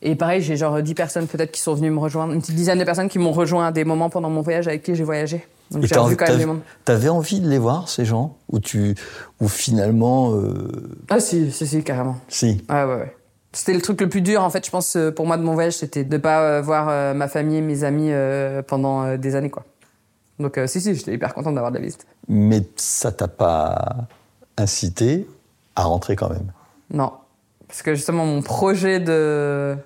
Et 0.00 0.14
pareil, 0.14 0.42
j'ai 0.42 0.56
genre 0.56 0.80
10 0.80 0.94
personnes 0.94 1.26
peut-être 1.26 1.50
qui 1.50 1.60
sont 1.60 1.74
venues 1.74 1.90
me 1.90 1.98
rejoindre, 1.98 2.32
une 2.32 2.40
petite 2.40 2.54
dizaine 2.54 2.78
de 2.78 2.84
personnes 2.84 3.08
qui 3.08 3.18
m'ont 3.18 3.32
rejoint 3.32 3.66
à 3.66 3.72
des 3.72 3.84
moments 3.84 4.10
pendant 4.10 4.30
mon 4.30 4.42
voyage 4.42 4.68
avec 4.68 4.82
qui 4.84 4.94
j'ai 4.94 5.02
voyagé. 5.04 5.44
Donc 5.72 5.84
Et 5.84 5.86
j'ai 5.88 5.96
revu 5.96 6.16
quand 6.16 6.26
même 6.26 6.34
t'as- 6.34 6.40
du 6.40 6.46
monde. 6.46 6.60
T'avais 6.84 7.08
envie 7.08 7.40
de 7.40 7.48
les 7.48 7.58
voir, 7.58 7.88
ces 7.88 8.04
gens 8.04 8.36
Ou 8.50 8.60
tu, 8.60 8.94
ou 9.40 9.48
finalement, 9.48 10.32
euh, 10.34 10.68
Ah 11.10 11.18
si, 11.20 11.50
si, 11.50 11.66
si, 11.66 11.82
carrément. 11.82 12.16
si. 12.28 12.64
Ouais, 12.70 12.84
ouais, 12.84 12.94
ouais. 12.94 13.16
C'était 13.52 13.74
le 13.74 13.80
truc 13.82 14.00
le 14.00 14.08
plus 14.08 14.20
dur, 14.22 14.42
en 14.44 14.50
fait, 14.50 14.64
je 14.64 14.70
pense, 14.70 14.94
euh, 14.96 15.10
pour 15.10 15.26
moi 15.26 15.36
de 15.36 15.42
mon 15.42 15.54
voyage, 15.54 15.72
c'était 15.76 16.04
de 16.04 16.16
pas 16.16 16.42
euh, 16.42 16.62
voir 16.62 16.86
euh, 16.88 17.12
ma 17.14 17.26
famille, 17.28 17.60
mes 17.60 17.82
amis 17.82 18.10
pendant 18.68 19.16
des 19.16 19.34
années, 19.34 19.50
quoi. 19.50 19.64
Donc 20.38 20.60
si, 20.66 20.80
si, 20.80 20.94
j'étais 20.94 21.12
hyper 21.14 21.34
contente 21.34 21.54
d'avoir 21.56 21.72
de 21.72 21.78
la 21.78 21.82
visite. 21.84 22.06
Mais 22.28 22.62
ça 22.76 23.10
t'a 23.10 23.26
pas 23.26 23.96
incité 24.56 25.26
à 25.74 25.82
rentrer 25.84 26.14
quand 26.16 26.28
même? 26.30 26.52
Non. 26.92 27.12
Parce 27.68 27.82
que 27.82 27.94
justement, 27.94 28.26
mon 28.26 28.42
projet 28.42 28.98
de, 28.98 29.76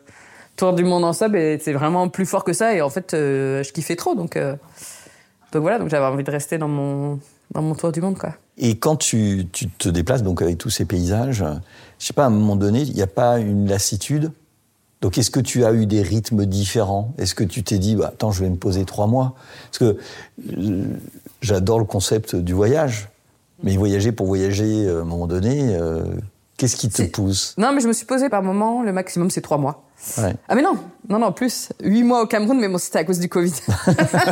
tour 0.57 0.73
du 0.73 0.85
monde 0.85 1.05
en 1.05 1.13
sub 1.13 1.37
c'est 1.61 1.73
vraiment 1.73 2.09
plus 2.09 2.27
fort 2.27 2.45
que 2.45 2.53
ça. 2.53 2.75
Et 2.75 2.83
en 2.83 2.91
fait 2.91 3.15
euh, 3.15 3.63
je 3.63 3.73
kiffais 3.73 3.97
trop. 3.97 4.15
Donc 4.15 4.37
euh, 4.37 4.55
donc 5.53 5.63
voilà. 5.63 5.79
Donc 5.79 5.89
j'avais 5.89 6.07
envie 6.07 6.25
de 6.25 6.31
rester 6.31 6.59
dans 6.59 6.69
mon 6.69 7.21
dans 7.53 7.63
mon 7.63 7.75
tour 7.75 7.93
du 7.93 8.01
monde 8.01 8.19
quoi. 8.19 8.35
Et 8.59 8.79
quand 8.79 8.97
tu, 8.97 9.47
tu 9.51 9.69
te 9.69 9.89
déplaces 9.89 10.23
donc 10.23 10.43
avec 10.43 10.59
tous 10.59 10.71
ces 10.71 10.85
paysages, 10.85 11.45
je 11.99 12.07
sais 12.07 12.13
pas, 12.13 12.25
à 12.25 12.27
un 12.27 12.31
moment 12.31 12.57
donné, 12.57 12.83
il 12.83 12.95
n'y 12.95 13.03
a 13.03 13.07
pas 13.07 13.39
une 13.39 13.67
lassitude? 13.67 14.31
Donc, 15.01 15.19
est-ce 15.19 15.31
que 15.31 15.41
tu 15.41 15.65
as 15.65 15.73
eu 15.73 15.87
des 15.87 16.03
rythmes 16.03 16.45
différents? 16.45 17.13
Est-ce 17.19 17.35
que 17.35 17.45
tu 17.45 17.65
t'es 17.65 17.79
dit, 17.79 17.97
bah, 17.97 18.11
attends, 18.13 18.31
je 18.31 18.45
vais 18.45 18.51
me 18.51 18.57
poser 18.57 18.85
trois 18.85 19.07
mois? 19.07 19.35
Parce 19.71 19.79
que 19.79 19.99
euh, 20.59 20.85
j'adore 21.41 21.79
le 21.79 21.87
concept 21.87 22.37
du 22.37 22.53
voyage, 22.53 23.09
mais 23.63 23.77
voyager 23.77 24.13
pour 24.13 24.27
voyager, 24.27 24.89
à 24.89 25.01
un 25.01 25.05
moment 25.05 25.27
donné, 25.27 25.77
qu'est-ce 26.63 26.77
qui 26.77 26.89
te 26.89 27.03
pousse 27.03 27.55
Non 27.59 27.73
mais 27.73 27.81
je 27.81 27.89
me 27.89 27.93
suis 27.93 28.07
posé 28.07 28.29
par 28.29 28.43
moment 28.43 28.83
le 28.83 28.93
maximum 28.93 29.31
c'est 29.31 29.41
trois 29.41 29.59
mois. 29.59 29.85
Ouais. 30.19 30.35
Ah 30.49 30.55
mais 30.55 30.63
non 30.63 30.77
non 31.09 31.19
non 31.19 31.33
plus 31.33 31.71
huit 31.83 32.03
mois 32.03 32.23
au 32.23 32.27
Cameroun 32.27 32.59
mais 32.59 32.69
bon 32.69 32.79
c'était 32.79 33.01
à 33.01 33.05
cause 33.05 33.19
du 33.19 33.29
Covid. 33.29 33.53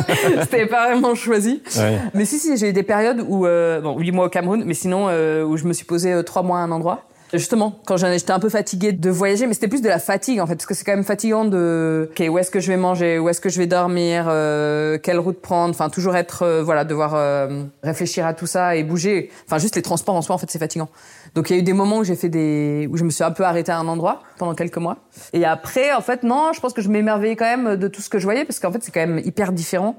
c'était 0.41 0.65
pas 0.65 0.87
vraiment 0.87 1.15
choisi. 1.15 1.61
Ouais. 1.77 1.99
Mais 2.13 2.25
si, 2.25 2.39
si, 2.39 2.57
j'ai 2.57 2.69
eu 2.69 2.73
des 2.73 2.83
périodes 2.83 3.23
où, 3.27 3.45
euh, 3.45 3.81
bon, 3.81 3.97
8 3.97 4.11
mois 4.11 4.25
au 4.25 4.29
Cameroun, 4.29 4.63
mais 4.65 4.73
sinon, 4.73 5.07
euh, 5.09 5.43
où 5.43 5.57
je 5.57 5.65
me 5.65 5.73
suis 5.73 5.85
posé 5.85 6.13
euh, 6.13 6.23
3 6.23 6.43
mois 6.43 6.59
à 6.59 6.61
un 6.61 6.71
endroit. 6.71 7.05
Justement, 7.33 7.79
quand 7.85 7.95
j'en 7.97 8.07
ai- 8.07 8.19
j'étais 8.19 8.31
un 8.31 8.39
peu 8.39 8.49
fatiguée 8.49 8.91
de 8.91 9.09
voyager, 9.09 9.47
mais 9.47 9.53
c'était 9.53 9.67
plus 9.69 9.81
de 9.81 9.87
la 9.87 9.99
fatigue 9.99 10.39
en 10.41 10.47
fait, 10.47 10.55
parce 10.55 10.65
que 10.65 10.73
c'est 10.73 10.83
quand 10.83 10.91
même 10.91 11.03
fatigant 11.05 11.45
de, 11.45 12.09
ok, 12.11 12.25
où 12.29 12.37
est-ce 12.37 12.51
que 12.51 12.59
je 12.59 12.67
vais 12.67 12.77
manger, 12.77 13.19
où 13.19 13.29
est-ce 13.29 13.39
que 13.39 13.49
je 13.49 13.57
vais 13.57 13.67
dormir, 13.67 14.25
euh, 14.27 14.97
quelle 14.97 15.17
route 15.19 15.39
prendre, 15.41 15.69
enfin 15.73 15.89
toujours 15.89 16.15
être, 16.15 16.43
euh, 16.43 16.61
voilà, 16.61 16.83
devoir 16.83 17.13
euh, 17.15 17.63
réfléchir 17.83 18.25
à 18.25 18.33
tout 18.33 18.47
ça 18.47 18.75
et 18.75 18.83
bouger. 18.83 19.29
Enfin 19.47 19.59
juste 19.59 19.75
les 19.77 19.81
transports 19.81 20.15
en 20.15 20.21
soi, 20.21 20.35
en 20.35 20.37
fait, 20.37 20.49
c'est 20.51 20.59
fatigant. 20.59 20.89
Donc 21.35 21.49
il 21.49 21.53
y 21.53 21.55
a 21.55 21.59
eu 21.59 21.63
des 21.63 21.73
moments 21.73 21.99
où 21.99 22.03
j'ai 22.03 22.15
fait 22.15 22.27
des, 22.29 22.87
où 22.91 22.97
je 22.97 23.03
me 23.05 23.09
suis 23.09 23.23
un 23.23 23.31
peu 23.31 23.43
arrêtée 23.43 23.71
à 23.71 23.77
un 23.79 23.87
endroit 23.87 24.21
pendant 24.37 24.53
quelques 24.53 24.77
mois. 24.77 24.97
Et 25.31 25.45
après, 25.45 25.93
en 25.93 26.01
fait, 26.01 26.23
non, 26.23 26.51
je 26.53 26.59
pense 26.59 26.73
que 26.73 26.81
je 26.81 26.89
m'émerveillais 26.89 27.37
quand 27.37 27.45
même 27.57 27.77
de 27.77 27.87
tout 27.87 28.01
ce 28.01 28.09
que 28.09 28.19
je 28.19 28.25
voyais, 28.25 28.43
parce 28.43 28.59
qu'en 28.59 28.71
fait, 28.71 28.83
c'est 28.83 28.91
quand 28.91 28.99
même 28.99 29.19
hyper 29.23 29.51
différent 29.53 29.95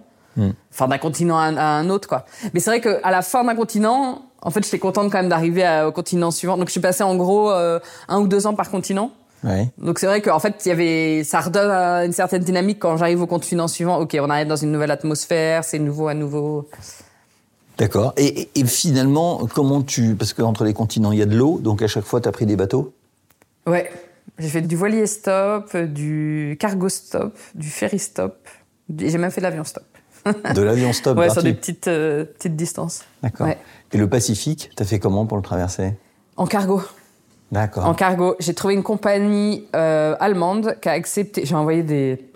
enfin 0.73 0.89
d'un 0.89 0.97
continent 0.97 1.37
à 1.39 1.43
un, 1.43 1.57
à 1.59 1.65
un 1.65 1.91
autre 1.91 2.09
quoi. 2.09 2.25
Mais 2.55 2.61
c'est 2.61 2.71
vrai 2.71 2.81
qu'à 2.81 3.11
la 3.11 3.21
fin 3.21 3.45
d'un 3.45 3.55
continent, 3.55 4.23
en 4.43 4.51
fait, 4.51 4.65
j'étais 4.65 4.79
contente 4.79 5.11
quand 5.11 5.19
même 5.19 5.29
d'arriver 5.29 5.85
au 5.87 5.93
continent 5.93 6.31
suivant. 6.31 6.57
Donc 6.57 6.67
je 6.67 6.73
suis 6.73 6.81
passée 6.81 7.05
en 7.05 7.17
gros 7.17 7.51
euh, 7.51 7.79
un 8.09 8.21
ou 8.21 8.27
deux 8.27 8.47
ans 8.47 8.55
par 8.55 8.71
continent. 8.71 9.13
Ouais. 9.45 9.69
Donc 9.79 9.99
c'est 9.99 10.07
vrai 10.07 10.21
qu'en 10.21 10.39
fait, 10.39 10.55
il 10.65 10.69
y 10.69 10.73
avait 10.73 11.25
ça 11.25 11.41
redonne 11.41 11.71
euh, 11.71 12.07
une 12.07 12.13
certaine 12.13 12.43
dynamique 12.43 12.79
quand 12.81 12.97
j'arrive 12.97 13.23
au 13.23 13.27
continent 13.27 13.69
suivant. 13.69 13.99
OK, 13.99 14.17
on 14.21 14.31
arrive 14.31 14.49
dans 14.49 14.57
une 14.57 14.73
nouvelle 14.73 14.91
atmosphère, 14.91 15.65
c'est 15.65 15.79
nouveau 15.79 16.09
à 16.09 16.15
nouveau. 16.15 16.69
D'accord. 17.79 18.13
Et, 18.17 18.49
finalement, 18.67 19.49
comment 19.55 19.83
tu... 19.83 20.15
Parce 20.15 20.35
qu'entre 20.35 20.65
les 20.65 20.75
continents, 20.75 21.11
il 21.11 21.19
y 21.19 21.23
a 21.23 21.27
de 21.27 21.37
l'eau, 21.37 21.59
donc 21.59 21.83
à 21.83 21.89
chaque 21.89 22.05
fois, 22.05 22.21
tu 22.21 22.29
as 22.29 22.33
pris 22.33 22.47
des 22.47 22.55
bateaux? 22.55 22.93
Ouais. 23.67 23.91
J'ai 24.39 24.49
fait 24.49 24.61
du 24.61 24.77
voilier 24.77 25.07
stop, 25.07 25.77
du 25.77 26.57
cargo 26.61 26.89
stop, 26.89 27.37
du 27.55 27.69
ferry 27.69 27.99
stop. 27.99 28.37
et 29.01 29.09
J'ai 29.09 29.19
même 29.19 29.31
fait 29.31 29.41
de 29.41 29.47
l'avion 29.47 29.65
stop. 29.65 29.85
De 30.25 30.63
l'avion 30.63 30.93
stop 30.93 31.19
Ouais, 31.19 31.31
sur 31.31 31.43
des 31.43 31.55
petites 31.55 31.89
euh, 31.89 32.25
petites 32.25 32.57
distances. 32.57 33.03
D'accord. 33.23 33.47
Ouais. 33.47 33.59
Et 33.93 33.99
le 33.99 34.09
Pacifique, 34.09 34.71
t'as 34.75 34.85
fait 34.85 34.99
comment 34.99 35.27
pour 35.27 35.37
le 35.37 35.43
traverser? 35.43 35.95
En 36.37 36.47
cargo. 36.47 36.83
D'accord. 37.51 37.85
En 37.87 37.95
cargo, 37.95 38.35
j'ai 38.41 38.55
trouvé 38.55 38.73
une 38.75 38.83
compagnie 38.83 39.67
euh, 39.77 40.17
allemande 40.19 40.77
qui 40.81 40.89
a 40.89 40.93
accepté. 40.93 41.45
J'ai 41.45 41.55
envoyé 41.55 41.83
des 41.83 42.29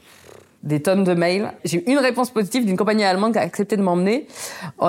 des 0.63 0.83
tonnes 0.83 1.05
de 1.05 1.15
mails. 1.15 1.53
J'ai 1.65 1.79
eu 1.79 1.93
une 1.93 1.99
réponse 1.99 2.31
positive 2.31 2.67
d'une 2.67 2.77
compagnie 2.77 3.05
allemande 3.05 3.33
qui 3.33 3.39
a 3.39 3.43
accepté 3.43 3.77
de 3.77 3.83
m'emmener. 3.83 4.27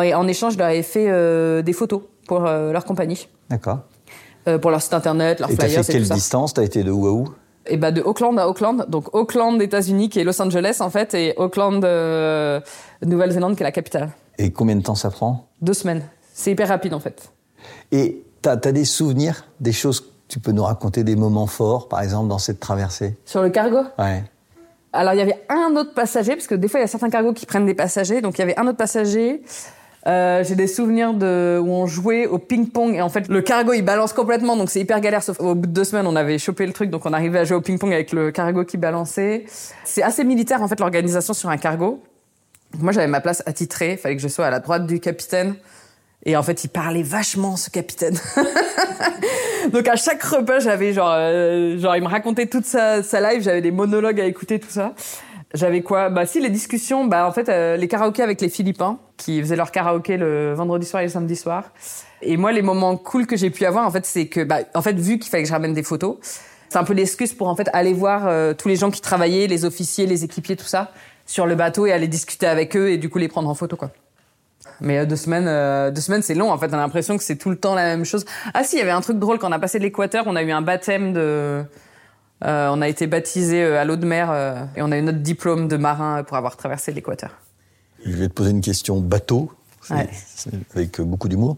Et 0.04 0.14
en 0.16 0.28
échange, 0.28 0.54
je 0.54 0.58
leur 0.58 0.70
ai 0.70 0.82
fait 0.82 1.06
euh, 1.08 1.62
des 1.62 1.74
photos 1.74 2.02
pour 2.28 2.46
euh, 2.46 2.72
leur 2.72 2.84
compagnie, 2.84 3.30
D'accord. 3.50 3.80
pour 4.62 4.72
leur 4.72 4.82
site 4.82 4.94
internet, 4.96 5.40
leurs 5.40 5.52
Et 5.52 5.56
flyers 5.56 5.72
fait 5.72 5.80
et 5.82 5.86
tout 5.86 5.92
quelle 5.92 6.06
ça. 6.08 6.16
distance? 6.16 6.54
T'as 6.56 6.64
été 6.64 6.84
de 6.84 6.92
où 6.92 7.06
à 7.08 7.12
où? 7.12 7.30
Et 7.68 7.78
bah 7.78 7.92
de 7.92 8.02
Auckland 8.02 8.38
à 8.40 8.50
Auckland, 8.50 8.86
donc 8.90 9.14
Auckland, 9.14 9.62
États-Unis, 9.62 10.10
qui 10.10 10.20
est 10.20 10.24
Los 10.24 10.42
Angeles 10.42 10.78
en 10.80 10.90
fait, 10.90 11.14
et 11.14 11.34
Auckland, 11.38 11.76
Nouvelle-Zélande, 13.06 13.56
qui 13.56 13.62
est 13.62 13.66
la 13.66 13.72
capitale. 13.72 14.10
Et 14.40 14.52
combien 14.52 14.76
de 14.76 14.82
temps 14.84 14.96
ça 14.96 15.10
prend? 15.10 15.48
Deux 15.62 15.74
semaines. 15.74 16.04
C'est 16.38 16.52
hyper 16.52 16.68
rapide 16.68 16.94
en 16.94 17.00
fait. 17.00 17.32
Et 17.92 18.22
t'as 18.44 18.52
as 18.52 18.72
des 18.72 18.86
souvenirs, 18.86 19.46
des 19.60 19.72
choses 19.72 20.02
que 20.02 20.06
tu 20.28 20.40
peux 20.40 20.52
nous 20.52 20.64
raconter, 20.64 21.04
des 21.04 21.16
moments 21.16 21.48
forts, 21.48 21.88
par 21.90 22.02
exemple, 22.02 22.28
dans 22.28 22.38
cette 22.38 22.60
traversée? 22.60 23.18
Sur 23.26 23.42
le 23.42 23.50
cargo? 23.50 23.80
Ouais. 23.98 24.24
Alors, 24.94 25.14
il 25.14 25.18
y 25.18 25.22
avait 25.22 25.44
un 25.50 25.76
autre 25.76 25.94
passager, 25.96 26.36
parce 26.36 26.46
que 26.46 26.54
des 26.54 26.68
fois, 26.68 26.80
il 26.80 26.84
y 26.84 26.84
a 26.84 26.88
certains 26.88 27.10
cargos 27.10 27.34
qui 27.34 27.46
prennent 27.46 27.66
des 27.66 27.74
passagers. 27.74 28.22
Donc, 28.22 28.38
il 28.38 28.42
y 28.42 28.44
avait 28.44 28.58
un 28.60 28.68
autre 28.68 28.78
passager. 28.78 29.42
Euh, 30.06 30.44
j'ai 30.44 30.56
des 30.56 30.68
souvenirs 30.68 31.14
de 31.14 31.60
où 31.62 31.70
on 31.70 31.88
jouait 31.88 32.28
au 32.28 32.38
ping-pong 32.38 32.94
et 32.94 33.02
en 33.02 33.10
fait 33.10 33.28
le 33.28 33.42
cargo 33.42 33.74
il 33.74 33.82
balance 33.82 34.14
complètement 34.14 34.56
donc 34.56 34.70
c'est 34.70 34.80
hyper 34.80 35.02
galère 35.02 35.22
sauf 35.22 35.38
au 35.42 35.54
bout 35.54 35.68
de 35.68 35.74
deux 35.74 35.84
semaines 35.84 36.08
on 36.08 36.16
avait 36.16 36.38
chopé 36.38 36.66
le 36.66 36.72
truc 36.72 36.90
donc 36.90 37.06
on 37.06 37.12
arrivait 37.12 37.40
à 37.40 37.44
jouer 37.44 37.58
au 37.58 37.62
ping-pong 37.62 37.92
avec 37.92 38.14
le 38.14 38.32
cargo 38.32 38.64
qui 38.64 38.78
balançait 38.78 39.44
c'est 39.84 40.04
assez 40.04 40.24
militaire 40.24 40.62
en 40.62 40.70
fait 40.70 40.80
l'organisation 40.80 41.34
sur 41.34 41.50
un 41.50 41.58
cargo 41.58 42.02
moi 42.80 42.94
j'avais 42.94 43.08
ma 43.08 43.20
place 43.20 43.44
attitrée 43.48 43.94
il 43.94 43.98
fallait 43.98 44.16
que 44.16 44.22
je 44.22 44.30
sois 44.30 44.46
à 44.46 44.50
la 44.50 44.62
droite 44.62 44.86
du 44.88 45.02
capitaine 45.02 45.56
et 46.26 46.36
en 46.36 46.44
fait 46.44 46.64
il 46.64 46.70
parlait 46.70 47.04
vachement 47.04 47.56
ce 47.56 47.70
capitaine. 47.70 48.18
Donc 49.72 49.88
à 49.88 49.96
chaque 49.96 50.24
repas 50.24 50.60
j'avais 50.60 50.94
genre 50.94 51.12
euh, 51.12 51.78
genre 51.78 51.96
il 51.96 52.04
me 52.04 52.08
racontait 52.08 52.48
toute 52.48 52.66
sa, 52.66 53.04
sa 53.04 53.22
live 53.22 53.44
j'avais 53.44 53.62
des 53.62 53.72
monologues 53.72 54.20
à 54.20 54.26
écouter 54.26 54.60
tout 54.60 54.70
ça. 54.70 54.94
J'avais 55.54 55.82
quoi? 55.82 56.10
Bah 56.10 56.26
si 56.26 56.42
les 56.42 56.50
discussions, 56.50 57.06
bah 57.06 57.26
en 57.26 57.32
fait 57.32 57.48
euh, 57.48 57.78
les 57.78 57.88
karaokés 57.88 58.22
avec 58.22 58.42
les 58.42 58.50
Philippins 58.50 59.00
qui 59.16 59.40
faisaient 59.40 59.56
leur 59.56 59.72
karaoké 59.72 60.18
le 60.18 60.54
vendredi 60.54 60.86
soir 60.86 61.02
et 61.02 61.06
le 61.06 61.12
samedi 61.12 61.38
soir. 61.38 61.72
Et 62.22 62.36
moi 62.36 62.52
les 62.52 62.62
moments 62.62 62.98
cool 62.98 63.26
que 63.26 63.38
j'ai 63.38 63.50
pu 63.50 63.66
avoir 63.66 63.86
en 63.86 63.92
fait 63.92 64.06
c'est 64.06 64.28
que 64.28 64.44
bah 64.44 64.60
en 64.74 64.82
fait 64.82 65.00
vu 65.00 65.20
qu'il 65.20 65.30
fallait 65.30 65.44
que 65.44 65.50
je 65.50 65.54
ramène 65.54 65.74
des 65.74 65.84
photos, 65.84 66.18
c'est 66.70 66.78
un 66.78 66.84
peu 66.84 66.94
l'excuse 66.94 67.34
pour 67.34 67.48
en 67.48 67.56
fait 67.56 67.70
aller 67.72 67.94
voir 67.94 68.28
euh, 68.28 68.54
tous 68.54 68.68
les 68.68 68.76
gens 68.76 68.92
qui 68.92 69.00
travaillaient, 69.00 69.48
les 69.48 69.64
officiers, 69.64 70.06
les 70.06 70.26
équipiers 70.26 70.58
tout 70.58 70.66
ça 70.66 70.92
sur 71.26 71.46
le 71.46 71.56
bateau 71.56 71.86
et 71.86 71.94
aller 71.94 72.08
discuter 72.08 72.48
avec 72.48 72.76
eux 72.76 72.90
et 72.90 72.98
du 72.98 73.10
coup 73.10 73.18
les 73.18 73.30
prendre 73.30 73.50
en 73.50 73.56
photo 73.56 73.78
quoi. 73.78 73.92
Mais 74.82 75.00
euh, 75.00 75.06
deux 75.06 75.16
semaines, 75.16 75.48
euh, 75.48 75.92
deux 75.92 76.02
semaines, 76.02 76.22
c'est 76.22 76.36
long. 76.36 76.52
En 76.52 76.58
fait, 76.58 76.68
on 76.72 76.74
a 76.74 76.78
l'impression 76.78 77.18
que 77.18 77.24
c'est 77.24 77.36
tout 77.36 77.50
le 77.50 77.58
temps 77.58 77.76
la 77.76 77.84
même 77.84 78.06
chose. 78.06 78.26
Ah 78.54 78.64
si, 78.64 78.76
il 78.76 78.80
y 78.80 78.82
avait 78.82 78.92
un 78.92 79.02
truc 79.02 79.20
drôle 79.20 79.40
quand 79.40 79.50
on 79.50 79.52
a 79.54 79.60
passé 79.60 79.80
l'équateur. 79.80 80.24
On 80.28 80.36
a 80.36 80.44
eu 80.44 80.52
un 80.52 80.62
baptême 80.62 81.14
de. 81.14 81.64
euh, 82.46 82.68
on 82.70 82.82
a 82.82 82.88
été 82.88 83.08
baptisé 83.08 83.64
à 83.64 83.84
l'eau 83.86 83.96
de 83.96 84.06
mer 84.06 84.30
euh, 84.32 84.64
et 84.76 84.82
on 84.82 84.92
a 84.92 84.98
eu 84.98 85.02
notre 85.02 85.20
diplôme 85.20 85.68
de 85.68 85.78
marin 85.78 86.24
pour 86.24 86.38
avoir 86.38 86.56
traversé 86.58 86.92
l'équateur. 86.92 87.32
Je 88.06 88.12
vais 88.12 88.28
te 88.28 88.34
poser 88.34 88.52
une 88.52 88.62
question 88.62 89.00
bateau, 89.00 89.52
Ouais. 89.90 90.10
avec 90.76 91.00
beaucoup 91.02 91.30
d'humour. 91.30 91.56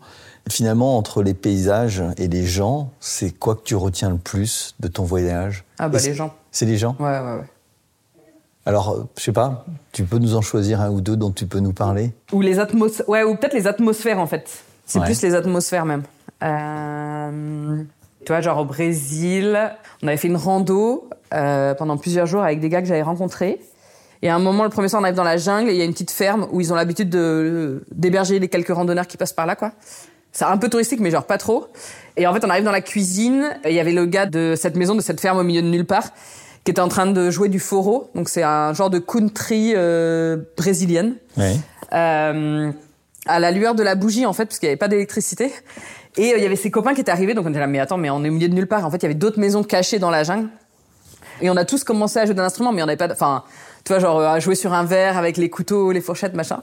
Finalement, 0.49 0.97
entre 0.97 1.21
les 1.23 1.33
paysages 1.33 2.03
et 2.17 2.27
les 2.27 2.45
gens, 2.45 2.91
c'est 2.99 3.31
quoi 3.31 3.55
que 3.55 3.63
tu 3.63 3.75
retiens 3.75 4.09
le 4.11 4.17
plus 4.17 4.75
de 4.79 4.87
ton 4.87 5.03
voyage? 5.03 5.63
Ah 5.79 5.89
bah 5.89 5.97
les 6.03 6.13
gens. 6.13 6.33
C'est 6.51 6.65
les 6.65 6.77
gens? 6.77 6.95
Ouais, 6.99 7.05
ouais, 7.07 7.19
ouais. 7.39 7.43
Alors, 8.69 8.89
euh, 8.91 9.03
je 9.17 9.23
sais 9.23 9.32
pas, 9.32 9.65
tu 9.91 10.03
peux 10.03 10.19
nous 10.19 10.36
en 10.36 10.41
choisir 10.41 10.79
un 10.79 10.91
ou 10.91 11.01
deux 11.01 11.17
dont 11.17 11.32
tu 11.32 11.47
peux 11.47 11.60
nous 11.60 11.73
parler? 11.73 12.13
Ou 12.32 12.41
les 12.41 12.60
atmos, 12.60 13.01
ouais, 13.08 13.23
ou 13.23 13.36
peut-être 13.36 13.55
les 13.55 13.65
atmosphères 13.65 14.19
en 14.19 14.27
fait. 14.27 14.47
C'est 14.86 14.99
Ouais. 14.99 15.05
plus 15.05 15.21
les 15.23 15.34
atmosphères 15.34 15.86
même. 15.86 16.03
Euh... 16.43 17.82
Tu 18.25 18.32
vois, 18.32 18.41
genre 18.41 18.60
au 18.60 18.65
Brésil, 18.65 19.58
on 20.03 20.08
avait 20.08 20.17
fait 20.17 20.27
une 20.27 20.36
rando 20.38 21.10
euh, 21.34 21.73
pendant 21.73 21.97
plusieurs 21.97 22.27
jours 22.27 22.43
avec 22.43 22.60
des 22.60 22.69
gars 22.69 22.82
que 22.82 22.88
j'avais 22.88 23.01
rencontrés. 23.01 23.60
Et 24.21 24.29
à 24.29 24.36
un 24.36 24.39
moment, 24.39 24.63
le 24.65 24.69
premier 24.69 24.88
soir, 24.88 25.01
on 25.01 25.03
arrive 25.05 25.15
dans 25.15 25.23
la 25.23 25.38
jungle 25.38 25.69
et 25.69 25.73
il 25.73 25.77
y 25.79 25.82
a 25.82 25.86
une 25.86 25.93
petite 25.93 26.12
ferme 26.12 26.47
où 26.51 26.62
ils 26.62 26.71
ont 26.71 26.75
l'habitude 26.75 27.10
de 27.10 27.84
d'héberger 27.91 28.38
les 28.38 28.49
quelques 28.49 28.73
randonneurs 28.73 29.08
qui 29.08 29.17
passent 29.17 29.34
par 29.34 29.47
là, 29.47 29.55
quoi. 29.55 29.71
C'est 30.32 30.45
un 30.45 30.58
peu 30.58 30.69
touristique, 30.69 30.99
mais 30.99 31.10
genre 31.10 31.25
pas 31.25 31.39
trop. 31.39 31.65
Et 32.17 32.27
en 32.27 32.34
fait, 32.36 32.45
on 32.45 32.49
arrive 32.51 32.65
dans 32.65 32.71
la 32.71 32.82
cuisine. 32.82 33.58
et 33.63 33.69
Il 33.69 33.75
y 33.75 33.79
avait 33.79 33.93
le 33.93 34.05
gars 34.05 34.27
de 34.27 34.53
cette 34.55 34.75
maison, 34.75 34.93
de 34.93 35.01
cette 35.01 35.19
ferme 35.21 35.39
au 35.39 35.43
milieu 35.43 35.62
de 35.63 35.67
nulle 35.67 35.86
part, 35.86 36.10
qui 36.63 36.71
était 36.71 36.81
en 36.81 36.87
train 36.89 37.07
de 37.07 37.29
jouer 37.31 37.49
du 37.49 37.59
foro. 37.59 38.09
Donc 38.15 38.29
c'est 38.29 38.43
un 38.43 38.73
genre 38.73 38.89
de 38.89 38.99
country 38.99 39.73
euh, 39.75 40.37
brésilienne. 40.57 41.15
Euh, 41.93 42.71
à 43.25 43.39
la 43.39 43.51
lueur 43.51 43.75
de 43.75 43.83
la 43.83 43.95
bougie 43.95 44.25
en 44.25 44.33
fait 44.33 44.45
parce 44.45 44.59
qu'il 44.59 44.67
n'y 44.67 44.71
avait 44.71 44.77
pas 44.77 44.87
d'électricité. 44.87 45.51
Et 46.17 46.33
euh, 46.33 46.37
il 46.37 46.43
y 46.43 46.45
avait 46.45 46.55
ses 46.55 46.71
copains 46.71 46.93
qui 46.93 47.01
étaient 47.01 47.11
arrivés. 47.11 47.33
Donc 47.33 47.45
on 47.45 47.49
était 47.49 47.59
là 47.59 47.67
mais 47.67 47.79
attends 47.79 47.97
mais 47.97 48.09
on 48.09 48.23
est 48.23 48.29
au 48.29 48.33
milieu 48.33 48.49
de 48.49 48.53
nulle 48.55 48.67
part. 48.67 48.85
En 48.85 48.91
fait 48.91 48.97
il 48.97 49.03
y 49.03 49.05
avait 49.05 49.13
d'autres 49.15 49.39
maisons 49.39 49.63
cachées 49.63 49.99
dans 49.99 50.09
la 50.11 50.23
jungle. 50.23 50.49
Et 51.41 51.49
on 51.49 51.55
a 51.57 51.63
tous 51.65 51.83
commencé 51.83 52.19
à 52.19 52.25
jouer 52.25 52.35
d'un 52.35 52.43
instrument 52.43 52.71
mais 52.71 52.83
on 52.83 52.85
n'avait 52.85 52.97
pas 52.97 53.07
de- 53.07 53.13
enfin 53.13 53.43
tu 53.85 53.93
vois 53.93 53.99
genre 53.99 54.19
euh, 54.19 54.27
à 54.27 54.39
jouer 54.39 54.55
sur 54.55 54.73
un 54.73 54.83
verre 54.83 55.17
avec 55.17 55.37
les 55.37 55.49
couteaux 55.49 55.91
les 55.91 56.01
fourchettes 56.01 56.33
machin. 56.35 56.61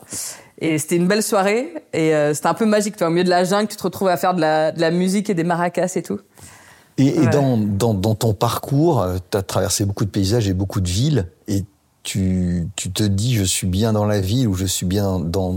Et 0.60 0.78
c'était 0.78 0.96
une 0.96 1.06
belle 1.06 1.22
soirée. 1.22 1.72
Et 1.92 2.14
euh, 2.14 2.34
c'était 2.34 2.48
un 2.48 2.54
peu 2.54 2.66
magique 2.66 2.94
tu 2.96 2.98
vois 3.00 3.08
au 3.08 3.10
milieu 3.10 3.24
de 3.24 3.30
la 3.30 3.44
jungle 3.44 3.68
tu 3.68 3.76
te 3.76 3.82
retrouves 3.82 4.08
à 4.08 4.16
faire 4.16 4.34
de 4.34 4.40
la, 4.40 4.72
de 4.72 4.80
la 4.80 4.90
musique 4.90 5.30
et 5.30 5.34
des 5.34 5.44
maracas 5.44 5.92
et 5.96 6.02
tout 6.02 6.20
Et, 6.98 7.08
et 7.08 7.20
Ouais. 7.20 7.26
dans, 7.30 7.56
dans, 7.58 7.94
dans 7.94 8.14
ton 8.14 8.32
parcours, 8.34 9.06
tu 9.30 9.36
as 9.36 9.42
traversé 9.42 9.84
beaucoup 9.84 10.04
de 10.04 10.10
paysages 10.10 10.48
et 10.48 10.54
beaucoup 10.54 10.80
de 10.80 10.88
villes, 10.88 11.28
et 11.48 11.64
tu, 12.02 12.68
tu 12.76 12.90
te 12.90 13.02
dis 13.02 13.34
je 13.34 13.44
suis 13.44 13.66
bien 13.66 13.92
dans 13.92 14.04
la 14.06 14.20
ville 14.20 14.48
ou 14.48 14.54
je 14.54 14.64
suis 14.64 14.86
bien 14.86 15.18
dans, 15.18 15.54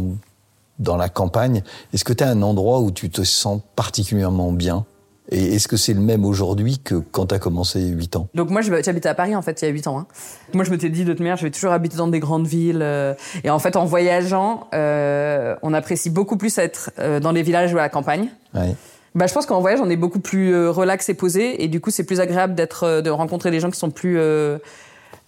dans 0.79 0.97
la 0.97 1.07
campagne. 1.09 1.63
Est-ce 1.93 2.03
que 2.03 2.13
tu 2.13 2.23
as 2.23 2.29
un 2.29 2.41
endroit 2.41 2.79
où 2.81 2.91
tu 2.91 3.09
te 3.09 3.23
sens 3.23 3.61
particulièrement 3.75 4.51
bien? 4.51 4.85
Et 5.31 5.53
est-ce 5.55 5.67
que 5.67 5.77
c'est 5.77 5.93
le 5.93 5.99
même 6.01 6.25
aujourd'hui 6.25 6.79
que 6.79 6.95
quand 6.95 7.27
tu 7.27 7.35
as 7.35 7.39
commencé 7.39 7.85
8 7.85 8.15
ans? 8.15 8.27
Donc 8.33 8.49
moi, 8.49 8.61
je- 8.61 8.73
j'habitais 8.83 9.09
à 9.09 9.13
Paris 9.13 9.35
en 9.35 9.43
fait 9.43 9.61
il 9.61 9.65
y 9.65 9.67
a 9.67 9.71
8 9.71 9.85
ans. 9.85 9.99
hein. 9.99 10.07
Moi, 10.55 10.63
je 10.63 10.71
m'étais 10.71 10.89
dit 10.89 11.05
de 11.05 11.11
toute 11.11 11.19
manière, 11.19 11.37
je 11.37 11.43
vais 11.43 11.51
toujours 11.51 11.71
habiter 11.71 11.97
dans 11.97 12.07
des 12.07 12.19
grandes 12.19 12.47
villes. 12.47 12.79
euh, 12.81 13.13
et 13.43 13.51
en 13.51 13.59
fait, 13.59 13.75
en 13.75 13.85
voyageant, 13.85 14.67
euh, 14.73 15.55
on 15.61 15.75
apprécie 15.75 16.09
beaucoup 16.09 16.35
plus 16.35 16.57
être 16.57 16.89
euh, 16.97 17.19
dans 17.19 17.31
les 17.31 17.43
villages 17.43 17.71
ou 17.75 17.77
à 17.77 17.81
la 17.81 17.89
campagne. 17.89 18.29
Ouais. 18.55 18.75
Bah, 19.15 19.27
je 19.27 19.33
pense 19.33 19.45
qu'en 19.45 19.59
voyage, 19.59 19.79
on 19.81 19.89
est 19.89 19.95
beaucoup 19.95 20.19
plus 20.19 20.53
euh, 20.53 20.71
relax 20.71 21.09
et 21.09 21.13
posé, 21.13 21.63
et 21.63 21.67
du 21.67 21.81
coup, 21.81 21.89
c'est 21.89 22.03
plus 22.03 22.19
agréable 22.19 22.55
d'être, 22.55 22.83
euh, 22.83 23.01
de 23.01 23.09
rencontrer 23.09 23.51
des 23.51 23.59
gens 23.59 23.71
qui 23.71 23.79
sont 23.79 23.89
plus, 23.89 24.17
euh, 24.19 24.57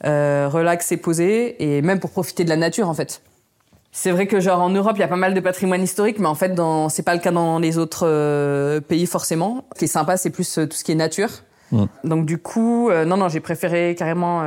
euh, 0.06 0.48
relax 0.50 0.92
et 0.92 0.98
posé, 0.98 1.56
et 1.64 1.82
même 1.82 2.00
pour 2.00 2.12
profiter 2.12 2.44
de 2.44 2.50
la 2.50 2.58
nature 2.58 2.90
en 2.90 2.94
fait. 2.94 3.22
C'est 3.92 4.12
vrai 4.12 4.26
que 4.26 4.40
genre 4.40 4.62
en 4.62 4.70
Europe, 4.70 4.94
il 4.96 5.02
y 5.02 5.04
a 5.04 5.08
pas 5.08 5.16
mal 5.16 5.34
de 5.34 5.40
patrimoine 5.40 5.84
historique, 5.84 6.20
mais 6.20 6.28
en 6.28 6.36
fait, 6.36 6.56
dans... 6.56 6.90
c'est 6.90 7.04
pas 7.04 7.14
le 7.14 7.20
cas 7.20 7.32
dans 7.32 7.60
les 7.60 7.78
autres 7.78 8.08
euh, 8.08 8.80
pays 8.80 9.06
forcément. 9.06 9.66
Ce 9.74 9.80
qui 9.80 9.86
est 9.86 9.88
sympa, 9.90 10.16
c'est 10.16 10.30
plus 10.30 10.54
tout 10.54 10.78
ce 10.78 10.84
qui 10.84 10.94
est 10.94 10.96
nature. 10.96 11.30
Mm. 11.72 11.86
Donc 12.06 12.26
du 12.26 12.38
coup, 12.38 12.90
non, 12.90 13.18
non, 13.18 13.28
j'ai 13.28 13.42
préféré 13.42 13.96
carrément 13.98 14.44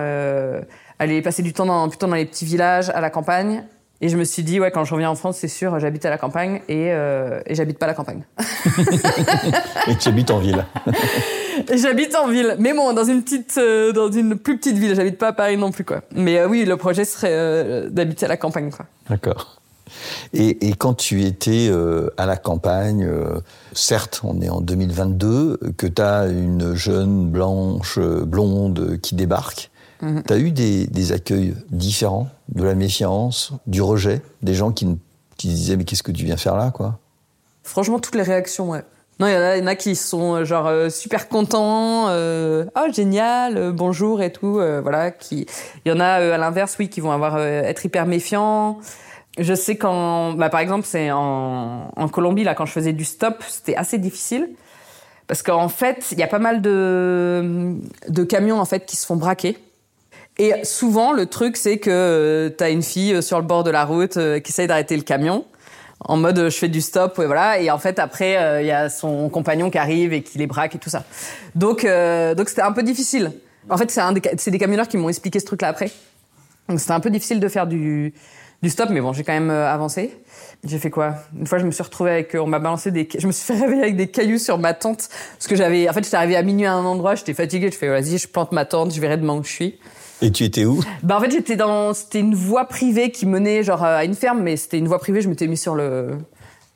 aller 0.99 1.21
passer 1.23 1.43
du 1.43 1.53
temps 1.53 1.67
dans, 1.67 1.89
plutôt 1.89 2.07
dans 2.07 2.15
les 2.15 2.25
petits 2.25 2.47
villages, 2.47 2.89
à 2.91 3.01
la 3.01 3.11
campagne. 3.11 3.65
Et 4.05 4.11
je 4.11 4.19
me 4.19 4.25
suis 4.25 4.43
dit, 4.43 4.61
ouais, 4.61 4.71
quand 4.71 4.85
je 4.85 4.93
reviens 4.93 5.09
en 5.09 5.15
France, 5.15 5.39
c'est 5.41 5.49
sûr, 5.49 5.79
j'habite 5.81 6.05
à 6.05 6.11
la 6.11 6.19
campagne 6.19 6.61
et, 6.69 6.93
euh, 6.93 7.41
et 7.47 7.55
j'habite 7.55 7.79
pas 7.79 7.87
à 7.87 7.89
la 7.89 7.95
campagne. 7.95 8.23
Et 9.89 9.97
tu 9.97 10.11
habites 10.11 10.31
en 10.31 10.39
ville. 10.41 10.63
J'habite 11.73 12.15
en 12.15 12.29
ville, 12.29 12.57
mais 12.59 12.75
bon, 12.75 12.93
dans 12.93 13.05
une 13.05 13.23
petite, 13.23 13.55
euh, 13.57 13.93
dans 13.93 14.11
une 14.13 14.37
plus 14.37 14.59
petite 14.59 14.77
ville. 14.77 14.95
J'habite 14.95 15.17
pas 15.17 15.29
à 15.29 15.33
Paris 15.33 15.57
non 15.57 15.71
plus, 15.71 15.85
quoi. 15.85 16.03
Mais 16.15 16.39
euh, 16.39 16.49
oui, 16.49 16.67
le 16.67 16.77
projet 16.77 17.07
serait 17.07 17.89
d'habiter 17.89 18.27
à 18.27 18.29
la 18.29 18.37
campagne, 18.37 18.71
quoi. 18.71 18.85
D'accord. 19.09 19.57
Et, 20.35 20.69
et 20.69 20.75
quand 20.75 20.93
tu 20.93 21.23
étais 21.23 21.69
euh, 21.71 22.11
à 22.19 22.27
la 22.27 22.37
campagne, 22.37 23.05
euh, 23.05 23.41
certes, 23.73 24.21
on 24.25 24.43
est 24.43 24.51
en 24.51 24.61
2022, 24.61 25.61
que 25.79 25.87
tu 25.87 26.03
as 26.03 26.27
une 26.27 26.75
jeune 26.75 27.31
blanche, 27.31 27.99
blonde 27.99 28.99
qui 29.01 29.15
débarque, 29.15 29.71
Mhm. 30.03 30.23
tu 30.27 30.33
as 30.35 30.39
eu 30.39 30.51
des, 30.51 30.87
des 30.89 31.13
accueils 31.13 31.55
différents, 31.71 32.29
de 32.49 32.63
la 32.63 32.75
méfiance, 32.75 33.53
du 33.67 33.83
rejet, 33.83 34.23
des 34.43 34.55
gens 34.55 34.73
qui, 34.73 34.87
qui 35.37 35.49
disaient 35.49 35.77
mais 35.77 35.85
qu'est-ce 35.85 36.03
que 36.03 36.13
tu 36.13 36.25
viens 36.25 36.37
faire 36.37 36.57
là, 36.57 36.71
quoi? 36.71 36.99
Franchement, 37.63 37.99
toutes 37.99 38.15
les 38.15 38.23
réactions, 38.23 38.71
ouais. 38.71 38.83
Non, 39.21 39.29
il 39.29 39.33
y 39.33 39.63
en 39.63 39.67
a, 39.67 39.75
qui 39.77 39.95
sont 39.95 40.35
euh, 40.35 40.45
genre 40.45 40.67
euh, 40.67 40.89
super 40.89 41.29
contents, 41.29 42.09
euh, 42.09 42.65
oh 42.77 42.93
génial, 42.93 43.71
bonjour 43.73 44.21
et 44.21 44.33
tout, 44.33 44.55
voilà. 44.55 45.13
Qui, 45.13 45.47
il 45.85 45.89
y 45.89 45.93
en 45.93 46.01
a 46.01 46.07
à 46.07 46.39
l'inverse, 46.39 46.77
oui, 46.79 46.89
qui 46.89 47.01
vont 47.01 47.13
avoir 47.13 47.39
être 47.39 47.85
hyper 47.85 48.07
méfiants. 48.07 48.79
Je 49.39 49.55
sais 49.55 49.77
quand, 49.77 50.33
bah, 50.35 50.49
par 50.49 50.61
exemple, 50.61 50.87
c'est 50.87 51.11
en, 51.11 51.91
en 51.95 52.09
Colombie 52.09 52.45
là, 52.45 52.55
quand 52.55 52.67
je 52.67 52.73
faisais 52.73 52.93
du 52.93 53.05
stop, 53.05 53.43
c'était 53.49 53.77
assez 53.77 53.99
difficile 53.99 54.51
parce 55.27 55.43
qu'en 55.43 55.69
fait, 55.69 56.09
il 56.13 56.19
y 56.19 56.23
a 56.23 56.29
pas 56.29 56.39
mal 56.39 56.61
de 56.61 57.75
de 58.09 58.25
camions 58.25 58.61
en 58.61 58.65
fait 58.65 58.85
qui 58.85 58.97
se 58.97 59.07
font 59.07 59.17
braquer. 59.17 59.59
Et 60.39 60.65
souvent, 60.65 61.13
le 61.13 61.27
truc, 61.27 61.57
c'est 61.57 61.79
que 61.79 61.91
euh, 61.91 62.51
t'as 62.51 62.71
une 62.71 62.83
fille 62.83 63.15
euh, 63.15 63.23
sur 63.23 63.39
le 63.39 63.47
bord 63.47 63.63
de 63.63 63.71
la 63.71 63.85
route 63.85 64.17
euh, 64.17 64.41
qui 64.41 64.51
essaye 64.51 64.67
d'arrêter 64.67 64.97
le 64.97 65.03
camion. 65.03 65.45
En 66.01 66.17
mode 66.17 66.51
je 66.51 66.57
fais 66.57 66.69
du 66.69 66.81
stop 66.81 67.19
et 67.21 67.27
voilà. 67.27 67.61
Et 67.61 67.71
en 67.71 67.79
fait 67.79 67.99
après 67.99 68.61
il 68.61 68.67
y 68.67 68.73
a 68.73 68.91
son 68.91 69.31
compagnon 69.31 69.71
qui 69.71 69.79
arrive 69.79 70.13
et 70.13 70.23
qui 70.23 70.37
les 70.37 70.47
braque 70.47 70.75
et 70.75 70.79
tout 70.79 70.91
ça. 70.91 71.05
Donc 71.55 71.85
euh, 71.85 72.35
donc 72.35 72.51
c'était 72.51 72.63
un 72.63 72.73
peu 72.73 72.83
difficile. 72.83 73.33
En 73.71 73.79
fait 73.79 73.91
c'est 73.91 74.03
des, 74.13 74.51
des 74.51 74.59
camionneurs 74.59 74.89
qui 74.89 74.99
m'ont 74.99 75.09
expliqué 75.09 75.41
ce 75.41 75.47
truc 75.47 75.63
là 75.63 75.69
après. 75.69 75.91
Donc 76.69 76.81
c'était 76.81 76.93
un 76.93 77.01
peu 77.01 77.09
difficile 77.09 77.41
de 77.41 77.49
faire 77.49 77.67
du 77.67 78.13
du 78.63 78.69
stop 78.69 78.91
mais 78.91 79.01
bon 79.01 79.15
j'ai 79.15 79.23
quand 79.23 79.33
même 79.33 79.51
avancé. 79.51 80.15
J'ai 80.65 80.79
fait 80.79 80.91
quoi? 80.91 81.15
Une 81.39 81.47
fois 81.47 81.59
je 81.59 81.65
me 81.65 81.71
suis 81.71 81.83
retrouvée 81.83 82.11
avec 82.11 82.35
on 82.39 82.49
m'a 82.49 82.59
balancé 82.59 82.91
des 82.91 83.09
je 83.17 83.27
me 83.27 83.33
suis 83.33 83.47
fait 83.47 83.59
réveiller 83.61 83.83
avec 83.83 83.97
des 83.97 84.09
cailloux 84.09 84.39
sur 84.39 84.59
ma 84.59 84.75
tente. 84.75 85.09
Parce 85.39 85.47
que 85.47 85.57
j'avais 85.57 85.89
en 85.89 85.93
fait 85.95 86.05
j'étais 86.05 86.17
arrivée 86.17 86.37
à 86.37 86.43
minuit 86.43 86.67
à 86.67 86.75
un 86.75 86.85
endroit 86.85 87.15
j'étais 87.15 87.35
fatiguée. 87.35 87.71
Je 87.71 87.79
fais 87.79 87.89
vas-y 87.89 88.19
je 88.19 88.29
plante 88.29 88.53
ma 88.53 88.67
tente 88.67 88.93
je 88.93 89.01
verrai 89.01 89.17
demain 89.17 89.37
où 89.37 89.45
je 89.45 89.53
suis 89.53 89.79
Et 90.23 90.31
tu 90.31 90.45
étais 90.45 90.65
où? 90.65 90.81
Bah 91.03 91.17
en 91.17 91.21
fait 91.21 91.31
j'étais 91.31 91.57
dans 91.57 91.93
c'était 91.93 92.21
une 92.21 92.35
voie 92.35 92.67
privée 92.67 93.11
qui 93.11 93.27
menait 93.27 93.63
genre 93.63 93.83
à 93.83 94.05
une 94.05 94.15
ferme 94.15 94.41
mais 94.43 94.57
c'était 94.57 94.79
une 94.79 94.89
voie 94.89 94.99
privée 94.99 95.21
je 95.21 95.29
m'étais 95.29 95.47
mis 95.47 95.57
sur 95.57 95.75
le 95.75 96.17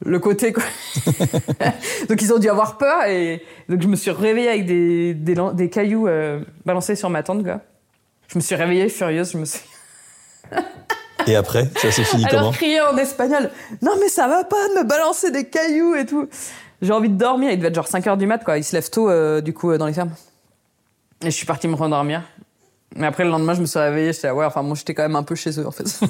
le 0.04 0.18
côté 0.18 0.52
quoi. 0.52 0.62
donc 2.08 2.20
ils 2.22 2.32
ont 2.32 2.38
dû 2.38 2.48
avoir 2.48 2.78
peur 2.78 3.04
et 3.06 3.42
donc 3.68 3.80
je 3.82 3.88
me 3.88 3.96
suis 3.96 4.10
réveillée 4.10 4.48
avec 4.48 4.66
des 4.66 5.14
des, 5.14 5.34
des 5.54 5.70
cailloux 5.70 6.08
euh, 6.08 6.40
balancés 6.66 6.96
sur 6.96 7.10
ma 7.10 7.22
tente 7.22 7.42
quoi. 7.44 7.60
Je 8.28 8.36
me 8.38 8.40
suis 8.42 8.54
réveillée 8.54 8.88
furieuse, 8.88 9.32
je 9.32 9.38
me 9.38 9.44
suis 9.44 9.60
Et 11.26 11.36
après, 11.36 11.68
ça 11.76 11.90
s'est 11.90 12.04
fini 12.04 12.24
alors 12.26 12.40
comment? 12.40 12.52
crié 12.52 12.80
en 12.80 12.96
espagnol. 12.96 13.50
Non 13.82 13.92
mais 14.00 14.08
ça 14.08 14.28
va 14.28 14.44
pas 14.44 14.68
de 14.68 14.80
me 14.80 14.84
balancer 14.84 15.30
des 15.30 15.44
cailloux 15.44 15.94
et 15.94 16.06
tout. 16.06 16.28
J'ai 16.82 16.92
envie 16.92 17.08
de 17.08 17.16
dormir, 17.16 17.50
il 17.50 17.56
devait 17.56 17.68
être 17.68 17.74
genre 17.74 17.88
5 17.88 18.06
heures 18.06 18.16
du 18.16 18.26
mat 18.26 18.44
quoi, 18.44 18.58
ils 18.58 18.64
se 18.64 18.74
lèvent 18.76 18.90
tôt 18.90 19.08
euh, 19.10 19.40
du 19.40 19.52
coup 19.52 19.70
euh, 19.70 19.78
dans 19.78 19.86
les 19.86 19.92
fermes. 19.94 20.12
Et 21.22 21.26
je 21.30 21.36
suis 21.36 21.46
partie 21.46 21.66
me 21.66 21.74
rendormir. 21.74 22.22
Mais 22.96 23.06
après 23.06 23.24
le 23.24 23.30
lendemain, 23.30 23.54
je 23.54 23.60
me 23.60 23.66
suis 23.66 23.78
réveillée, 23.78 24.12
j'étais 24.12 24.30
ouais, 24.30 24.44
enfin 24.44 24.62
moi 24.62 24.76
j'étais 24.76 24.94
quand 24.94 25.02
même 25.02 25.16
un 25.16 25.22
peu 25.22 25.34
chez 25.34 25.60
eux 25.60 25.66
en 25.66 25.70
fait. 25.70 25.86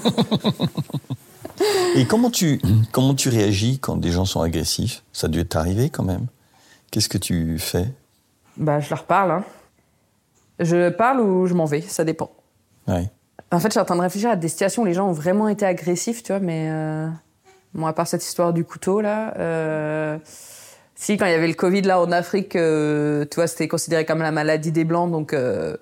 Et 1.96 2.06
comment 2.06 2.30
tu, 2.30 2.60
comment 2.92 3.14
tu 3.14 3.28
réagis 3.28 3.78
quand 3.78 3.96
des 3.96 4.12
gens 4.12 4.24
sont 4.24 4.40
agressifs? 4.40 5.02
Ça 5.12 5.26
a 5.26 5.30
dû 5.30 5.44
t'arriver 5.44 5.90
quand 5.90 6.04
même. 6.04 6.26
Qu'est-ce 6.90 7.08
que 7.08 7.18
tu 7.18 7.58
fais? 7.58 7.86
Bah, 8.56 8.80
je 8.80 8.90
leur 8.90 9.04
parle. 9.04 9.32
Hein. 9.32 9.44
Je 10.60 10.90
parle 10.90 11.20
ou 11.20 11.46
je 11.46 11.54
m'en 11.54 11.64
vais, 11.64 11.80
ça 11.80 12.04
dépend. 12.04 12.30
Ouais. 12.86 13.10
En 13.50 13.60
fait, 13.60 13.68
je 13.68 13.72
suis 13.72 13.80
en 13.80 13.84
train 13.84 13.96
de 13.96 14.02
réfléchir 14.02 14.30
à 14.30 14.36
des 14.36 14.48
situations 14.48 14.82
où 14.82 14.86
les 14.86 14.94
gens 14.94 15.08
ont 15.08 15.12
vraiment 15.12 15.48
été 15.48 15.64
agressifs, 15.64 16.22
tu 16.22 16.32
vois, 16.32 16.40
mais 16.40 16.68
euh... 16.70 17.08
bon, 17.74 17.86
à 17.86 17.92
part 17.92 18.06
cette 18.06 18.24
histoire 18.24 18.52
du 18.52 18.64
couteau 18.64 19.00
là, 19.00 19.34
euh... 19.38 20.18
si 20.94 21.16
quand 21.16 21.26
il 21.26 21.32
y 21.32 21.34
avait 21.34 21.48
le 21.48 21.54
Covid 21.54 21.82
là 21.82 22.00
en 22.00 22.12
Afrique, 22.12 22.56
euh, 22.56 23.24
tu 23.30 23.36
vois, 23.36 23.46
c'était 23.46 23.68
considéré 23.68 24.04
comme 24.04 24.20
la 24.20 24.32
maladie 24.32 24.72
des 24.72 24.84
blancs, 24.84 25.10
donc 25.10 25.32
euh, 25.32 25.76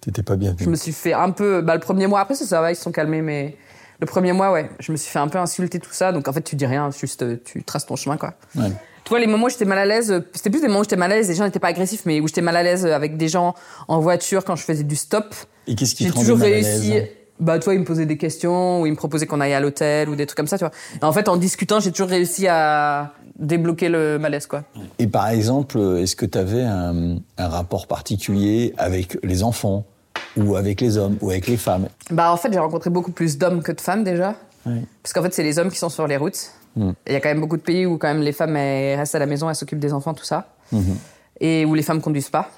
T'étais 0.00 0.22
pas 0.22 0.36
bien 0.36 0.54
je 0.58 0.68
me 0.68 0.76
suis 0.76 0.92
fait 0.92 1.12
un 1.12 1.30
peu. 1.30 1.60
Bah, 1.60 1.74
le 1.74 1.80
premier 1.80 2.06
mois 2.06 2.20
après 2.20 2.34
ça, 2.34 2.46
ça 2.46 2.60
va, 2.60 2.70
ils 2.70 2.76
se 2.76 2.82
sont 2.82 2.92
calmés, 2.92 3.22
mais 3.22 3.56
le 4.00 4.06
premier 4.06 4.32
mois, 4.32 4.52
ouais, 4.52 4.70
je 4.78 4.92
me 4.92 4.96
suis 4.96 5.10
fait 5.10 5.18
un 5.18 5.28
peu 5.28 5.38
insulter 5.38 5.80
tout 5.80 5.92
ça, 5.92 6.12
donc 6.12 6.28
en 6.28 6.32
fait, 6.32 6.42
tu 6.42 6.54
dis 6.54 6.66
rien, 6.66 6.90
juste 6.90 7.22
euh, 7.22 7.36
tu 7.44 7.64
traces 7.64 7.86
ton 7.86 7.96
chemin, 7.96 8.16
quoi. 8.16 8.34
Ouais. 8.54 8.70
Tu 9.04 9.10
vois, 9.10 9.18
les 9.18 9.26
moments 9.26 9.46
où 9.46 9.48
j'étais 9.48 9.64
mal 9.64 9.78
à 9.78 9.86
l'aise, 9.86 10.12
euh, 10.12 10.20
c'était 10.34 10.50
plus 10.50 10.60
des 10.60 10.68
moments 10.68 10.80
où 10.80 10.84
j'étais 10.84 10.96
mal 10.96 11.10
à 11.10 11.16
l'aise, 11.16 11.28
les 11.28 11.34
gens 11.34 11.44
n'étaient 11.44 11.58
pas 11.58 11.68
agressifs, 11.68 12.02
mais 12.04 12.20
où 12.20 12.28
j'étais 12.28 12.42
mal 12.42 12.56
à 12.56 12.62
l'aise 12.62 12.86
avec 12.86 13.16
des 13.16 13.28
gens 13.28 13.54
en 13.88 13.98
voiture 13.98 14.44
quand 14.44 14.54
je 14.54 14.62
faisais 14.62 14.84
du 14.84 14.94
stop. 14.94 15.34
Et 15.66 15.74
qu'est-ce 15.74 15.94
qui 15.94 16.06
te 16.06 16.14
toujours 16.14 16.38
mal 16.38 16.48
réussi. 16.48 16.92
Bah, 17.40 17.58
tu 17.58 17.64
vois, 17.64 17.74
ils 17.74 17.80
me 17.80 17.84
posaient 17.84 18.06
des 18.06 18.16
questions, 18.16 18.80
ou 18.80 18.86
ils 18.86 18.90
me 18.90 18.96
proposaient 18.96 19.26
qu'on 19.26 19.40
aille 19.40 19.54
à 19.54 19.60
l'hôtel, 19.60 20.08
ou 20.08 20.16
des 20.16 20.26
trucs 20.26 20.36
comme 20.36 20.46
ça, 20.46 20.58
tu 20.58 20.64
vois. 20.64 20.72
Et 21.00 21.04
en 21.04 21.12
fait, 21.12 21.28
en 21.28 21.36
discutant, 21.36 21.80
j'ai 21.80 21.92
toujours 21.92 22.08
réussi 22.08 22.48
à 22.48 23.12
débloquer 23.38 23.88
le 23.88 24.18
malaise, 24.18 24.46
quoi. 24.46 24.64
Et 24.98 25.06
par 25.06 25.28
exemple, 25.28 25.78
est-ce 25.98 26.16
que 26.16 26.26
tu 26.26 26.36
avais 26.36 26.62
un, 26.62 27.18
un 27.36 27.48
rapport 27.48 27.86
particulier 27.86 28.74
avec 28.76 29.18
les 29.22 29.42
enfants 29.42 29.84
ou 30.36 30.56
avec 30.56 30.80
les 30.80 30.98
hommes 30.98 31.16
ou 31.20 31.30
avec 31.30 31.46
les 31.46 31.56
femmes? 31.56 31.88
Bah, 32.10 32.32
en 32.32 32.36
fait, 32.36 32.52
j'ai 32.52 32.58
rencontré 32.58 32.90
beaucoup 32.90 33.12
plus 33.12 33.38
d'hommes 33.38 33.62
que 33.62 33.72
de 33.72 33.80
femmes, 33.80 34.04
déjà. 34.04 34.34
Parce 35.02 35.12
qu'en 35.14 35.22
fait, 35.22 35.32
c'est 35.32 35.42
les 35.42 35.58
hommes 35.58 35.70
qui 35.70 35.78
sont 35.78 35.88
sur 35.88 36.06
les 36.06 36.16
routes. 36.16 36.50
Mm. 36.76 36.90
Il 37.06 37.12
y 37.12 37.16
a 37.16 37.20
quand 37.20 37.30
même 37.30 37.40
beaucoup 37.40 37.56
de 37.56 37.62
pays 37.62 37.86
où, 37.86 37.96
quand 37.96 38.08
même, 38.08 38.20
les 38.20 38.32
femmes, 38.32 38.56
elles 38.56 38.98
restent 38.98 39.14
à 39.14 39.18
la 39.18 39.26
maison, 39.26 39.48
elles 39.48 39.56
s'occupent 39.56 39.78
des 39.78 39.92
enfants, 39.92 40.12
tout 40.12 40.24
ça. 40.24 40.48
Et 41.40 41.64
où 41.64 41.74
les 41.74 41.82
femmes 41.82 42.00
conduisent 42.00 42.30
pas. 42.30 42.50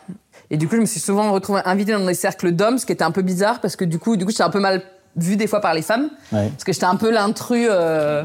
Et 0.51 0.57
du 0.57 0.67
coup, 0.67 0.77
je 0.77 0.81
me 0.81 0.87
suis 0.87 1.01
souvent 1.01 1.33
retrouvée 1.33 1.61
invitée 1.65 1.93
dans 1.93 2.05
des 2.05 2.15
cercles 2.15 2.53
d'hommes, 2.53 2.79
ce 2.79 2.87
qui 2.87 2.93
était 2.93 3.05
un 3.05 3.13
peu 3.13 3.23
bizarre, 3.23 3.61
parce 3.61 3.77
que 3.77 3.85
du 3.85 3.99
coup, 3.99 4.17
du 4.17 4.25
coup, 4.25 4.31
j'étais 4.31 4.43
un 4.43 4.51
peu 4.51 4.61
mal 4.61 4.83
vue 5.17 5.37
des 5.37 5.47
fois 5.47 5.61
par 5.61 5.75
les 5.75 5.83
femmes. 5.83 6.11
Ouais. 6.33 6.49
Parce 6.49 6.65
que 6.65 6.73
j'étais 6.73 6.87
un 6.87 6.97
peu 6.97 7.11
l'intrus 7.11 7.69
euh, 7.71 8.25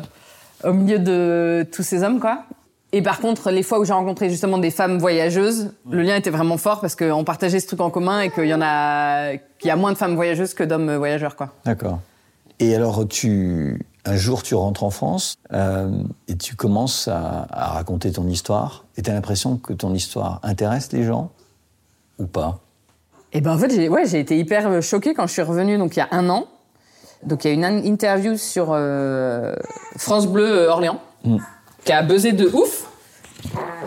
au 0.64 0.74
milieu 0.74 1.00
de 1.00 1.68
tous 1.72 1.84
ces 1.84 2.04
hommes, 2.04 2.20
quoi. 2.20 2.46
Et 2.92 3.02
par 3.02 3.20
contre, 3.20 3.52
les 3.52 3.62
fois 3.62 3.80
où 3.80 3.86
j'ai 3.86 3.94
rencontré 3.94 4.30
justement 4.30 4.58
des 4.58 4.72
femmes 4.72 5.00
voyageuses, 5.00 5.72
le 5.90 6.02
lien 6.02 6.16
était 6.16 6.30
vraiment 6.30 6.58
fort 6.58 6.80
parce 6.80 6.96
qu'on 6.96 7.26
partageait 7.26 7.60
ce 7.60 7.68
truc 7.68 7.82
en 7.82 7.90
commun 7.90 8.22
et 8.22 8.30
qu'il 8.30 8.46
y 8.46 8.54
en 8.54 8.62
a, 8.62 9.36
qu'il 9.60 9.68
y 9.68 9.70
a 9.70 9.76
moins 9.76 9.92
de 9.92 9.98
femmes 9.98 10.16
voyageuses 10.16 10.54
que 10.54 10.64
d'hommes 10.64 10.96
voyageurs, 10.96 11.36
quoi. 11.36 11.54
D'accord. 11.66 12.00
Et 12.60 12.74
alors, 12.74 13.06
tu, 13.08 13.82
un 14.06 14.16
jour, 14.18 14.44
tu 14.44 14.56
rentres 14.56 14.84
en 14.84 14.90
France 14.92 15.36
euh, 15.54 15.90
et 16.28 16.36
tu 16.38 16.56
commences 16.56 17.08
à, 17.08 17.48
à 17.50 17.66
raconter 17.74 18.12
ton 18.12 18.28
histoire. 18.28 18.86
Et 18.98 19.02
tu 19.02 19.10
as 19.10 19.14
l'impression 19.14 19.58
que 19.58 19.74
ton 19.74 19.94
histoire 19.94 20.40
intéresse 20.44 20.92
les 20.92 21.04
gens 21.04 21.32
ou 22.20 22.26
pas? 22.26 22.60
Et 23.34 23.42
ben 23.42 23.54
en 23.54 23.58
fait, 23.58 23.74
j'ai 23.74 23.90
ouais, 23.90 24.16
été 24.16 24.38
hyper 24.38 24.68
euh, 24.70 24.82
choquée 24.82 25.14
quand 25.14 25.28
je 25.28 25.34
suis 25.34 25.42
revenue, 25.42 25.78
donc 25.78 25.96
il 25.96 26.00
y 26.00 26.04
a 26.04 26.08
un 26.12 26.30
an. 26.30 26.46
Donc 27.24 27.44
il 27.44 27.48
y 27.48 27.52
a 27.52 27.54
une 27.54 27.66
in- 27.66 27.84
interview 27.84 28.38
sur 28.38 28.68
euh, 28.72 29.56
France 29.98 30.28
Bleu 30.28 30.68
Orléans 30.68 31.00
qui 31.84 31.92
a 31.92 32.04
buzzé 32.04 32.32
de 32.34 32.46
ouf. 32.48 32.88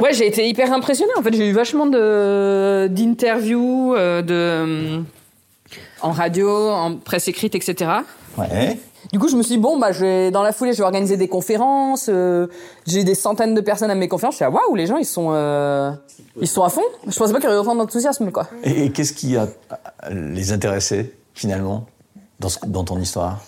Ouais, 0.01 0.13
j'ai 0.13 0.27
été 0.27 0.49
hyper 0.49 0.73
impressionnée. 0.73 1.13
En 1.17 1.23
fait, 1.23 1.35
j'ai 1.35 1.49
eu 1.49 1.53
vachement 1.53 1.87
de 1.87 2.89
d'interviews, 2.91 3.95
euh, 3.95 4.23
de 4.23 5.03
en 6.03 6.11
radio, 6.13 6.71
en 6.71 6.97
presse 6.97 7.29
écrite, 7.29 7.55
etc. 7.55 7.91
Ouais. 8.37 8.79
Du 9.13 9.19
coup, 9.19 9.29
je 9.29 9.37
me 9.37 9.43
suis 9.43 9.55
dit, 9.57 9.61
bon, 9.61 9.79
bah, 9.79 9.93
je 9.93 10.31
dans 10.31 10.43
la 10.43 10.53
foulée, 10.53 10.73
je 10.73 10.79
vais 10.79 10.85
organiser 10.85 11.17
des 11.17 11.29
conférences. 11.29 12.07
euh, 12.09 12.47
j'ai 12.87 13.05
des 13.05 13.15
centaines 13.15 13.55
de 13.55 13.61
personnes 13.61 13.91
à 13.91 13.95
mes 13.95 14.09
conférences. 14.09 14.35
Je 14.35 14.37
suis 14.39 14.45
là, 14.45 14.51
waouh, 14.51 14.75
les 14.75 14.87
gens, 14.87 14.97
ils 14.97 15.05
sont, 15.07 15.29
euh, 15.33 15.91
ils 16.41 16.49
sont 16.49 16.63
à 16.65 16.69
fond. 16.69 16.83
Je 17.07 17.17
pensais 17.19 17.33
pas 17.33 17.39
qu'il 17.41 17.49
y 17.49 17.53
aurait 17.53 17.61
autant 17.61 17.75
d'enthousiasme, 17.75 18.31
quoi. 18.31 18.47
Et, 18.65 18.85
et 18.87 18.93
qu'est-ce 18.93 19.13
qui 19.13 19.37
a 19.37 19.47
les 20.11 20.53
intéressé 20.53 21.15
finalement 21.35 21.87
dans, 22.41 22.49
ce- 22.49 22.59
dans 22.67 22.85
ton 22.85 22.99
histoire? 22.99 23.39